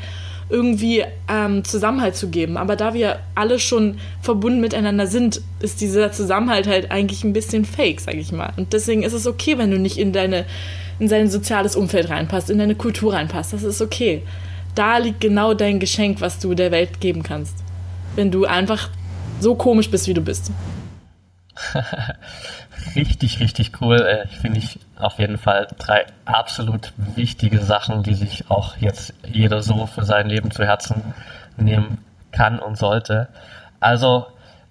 [0.50, 2.58] irgendwie ähm, Zusammenhalt zu geben.
[2.58, 7.66] Aber da wir alle schon verbunden miteinander sind, ist dieser Zusammenhalt halt eigentlich ein bisschen
[7.66, 8.54] fake, sag ich mal.
[8.58, 10.46] Und deswegen ist es okay, wenn du nicht in deine
[11.00, 13.54] in sein soziales Umfeld reinpasst, in deine Kultur reinpasst.
[13.54, 14.22] Das ist okay.
[14.76, 17.56] Da liegt genau dein Geschenk, was du der Welt geben kannst.
[18.16, 18.90] Wenn du einfach
[19.40, 20.52] so komisch bist, wie du bist.
[22.96, 24.02] richtig, richtig cool.
[24.02, 29.62] Äh, finde ich auf jeden Fall drei absolut wichtige Sachen, die sich auch jetzt jeder
[29.62, 31.14] so für sein Leben zu Herzen
[31.58, 32.00] nehmen
[32.32, 33.28] kann und sollte.
[33.80, 34.28] Also,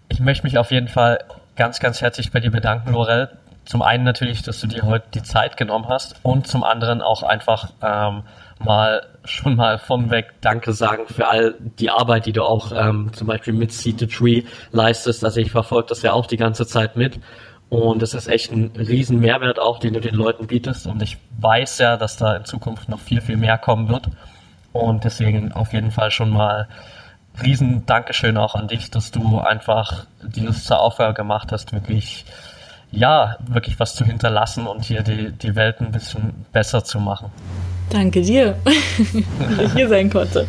[0.09, 1.19] ich möchte mich auf jeden Fall
[1.57, 3.31] ganz, ganz herzlich bei dir bedanken, Lorel.
[3.65, 7.23] Zum einen natürlich, dass du dir heute die Zeit genommen hast und zum anderen auch
[7.23, 8.23] einfach ähm,
[8.61, 13.11] mal schon mal von weg Danke sagen für all die Arbeit, die du auch ähm,
[13.13, 15.23] zum Beispiel mit Seed the Tree leistest.
[15.25, 17.21] Also ich verfolge das ja auch die ganze Zeit mit
[17.71, 20.87] und es ist echt ein riesen Mehrwert auch, den du den Leuten bietest.
[20.87, 24.09] Und ich weiß ja, dass da in Zukunft noch viel, viel mehr kommen wird.
[24.73, 26.69] Und deswegen auf jeden Fall schon mal
[27.43, 32.25] riesen Dankeschön auch an dich, dass du einfach dieses zur Aufgabe gemacht hast, wirklich,
[32.91, 37.31] ja, wirklich was zu hinterlassen und hier die, die Welt ein bisschen besser zu machen.
[37.91, 40.47] Danke dir, dass ich hier sein konnte.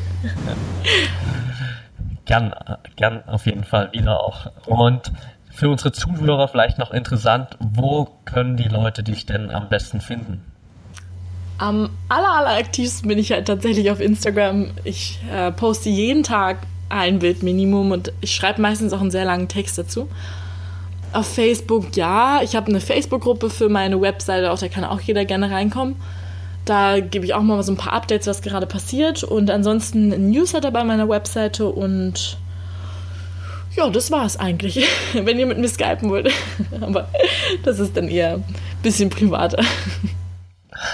[2.25, 2.53] Gern,
[2.95, 4.51] gern auf jeden Fall wieder auch.
[4.65, 5.11] Und
[5.59, 10.41] für unsere Zuhörer vielleicht noch interessant, wo können die Leute dich denn am besten finden?
[11.57, 14.71] Am aller, aller aktivsten bin ich halt tatsächlich auf Instagram.
[14.85, 19.25] Ich äh, poste jeden Tag ein Bild Minimum und ich schreibe meistens auch einen sehr
[19.25, 20.07] langen Text dazu.
[21.11, 25.25] Auf Facebook ja, ich habe eine Facebook-Gruppe für meine Webseite, auch da kann auch jeder
[25.25, 25.97] gerne reinkommen.
[26.63, 30.29] Da gebe ich auch mal so ein paar Updates, was gerade passiert und ansonsten ein
[30.29, 32.37] Newsletter bei meiner Webseite und
[33.75, 36.31] ja, das war es eigentlich, wenn ihr mit mir skypen wollt.
[36.81, 37.07] Aber
[37.63, 38.45] das ist dann eher ein
[38.83, 39.63] bisschen privater.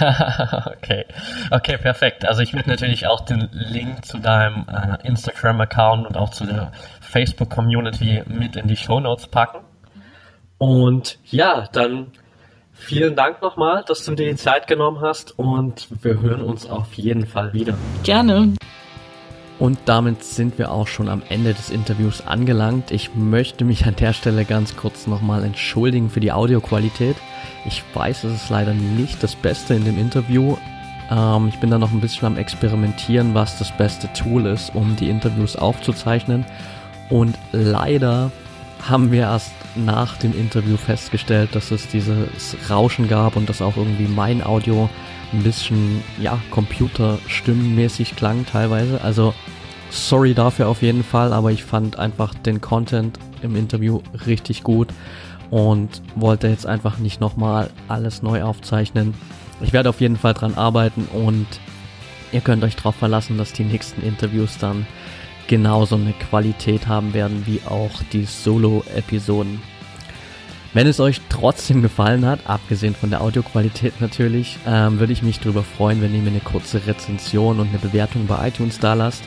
[0.00, 1.04] okay.
[1.50, 2.26] Okay, perfekt.
[2.26, 6.72] Also ich werde natürlich auch den Link zu deinem äh, Instagram-Account und auch zu der
[7.00, 9.58] Facebook-Community mit in die Show Notes packen.
[10.58, 12.08] Und ja, dann
[12.72, 16.94] vielen Dank nochmal, dass du dir die Zeit genommen hast und wir hören uns auf
[16.94, 17.74] jeden Fall wieder.
[18.02, 18.54] Gerne.
[19.58, 22.90] Und damit sind wir auch schon am Ende des Interviews angelangt.
[22.90, 27.16] Ich möchte mich an der Stelle ganz kurz nochmal entschuldigen für die Audioqualität.
[27.64, 30.56] Ich weiß, es ist leider nicht das Beste in dem Interview.
[31.10, 34.94] Ähm, ich bin da noch ein bisschen am Experimentieren, was das beste Tool ist, um
[34.96, 36.44] die Interviews aufzuzeichnen.
[37.08, 38.30] Und leider
[38.88, 43.76] haben wir erst nach dem Interview festgestellt, dass es dieses Rauschen gab und dass auch
[43.76, 44.88] irgendwie mein Audio
[45.32, 49.00] ein bisschen, ja, computerstimmenmäßig klang teilweise.
[49.02, 49.34] Also,
[49.90, 54.88] sorry dafür auf jeden Fall, aber ich fand einfach den Content im Interview richtig gut
[55.50, 59.14] und wollte jetzt einfach nicht nochmal alles neu aufzeichnen.
[59.60, 61.46] Ich werde auf jeden Fall dran arbeiten und
[62.32, 64.86] ihr könnt euch darauf verlassen, dass die nächsten Interviews dann
[65.46, 69.60] genauso eine Qualität haben werden wie auch die Solo-Episoden.
[70.76, 75.40] Wenn es euch trotzdem gefallen hat, abgesehen von der Audioqualität natürlich, ähm, würde ich mich
[75.40, 79.22] darüber freuen, wenn ihr mir eine kurze Rezension und eine Bewertung bei iTunes da lasst.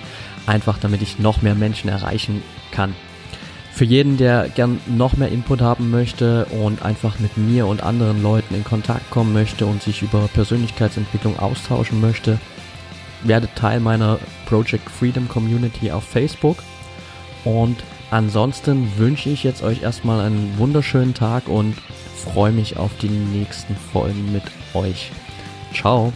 [0.45, 2.93] Einfach damit ich noch mehr Menschen erreichen kann.
[3.73, 8.21] Für jeden, der gern noch mehr Input haben möchte und einfach mit mir und anderen
[8.21, 12.39] Leuten in Kontakt kommen möchte und sich über Persönlichkeitsentwicklung austauschen möchte,
[13.23, 16.57] werdet Teil meiner Project Freedom Community auf Facebook.
[17.43, 17.77] Und
[18.11, 21.75] ansonsten wünsche ich jetzt euch erstmal einen wunderschönen Tag und
[22.15, 24.43] freue mich auf die nächsten Folgen mit
[24.73, 25.11] euch.
[25.73, 26.13] Ciao.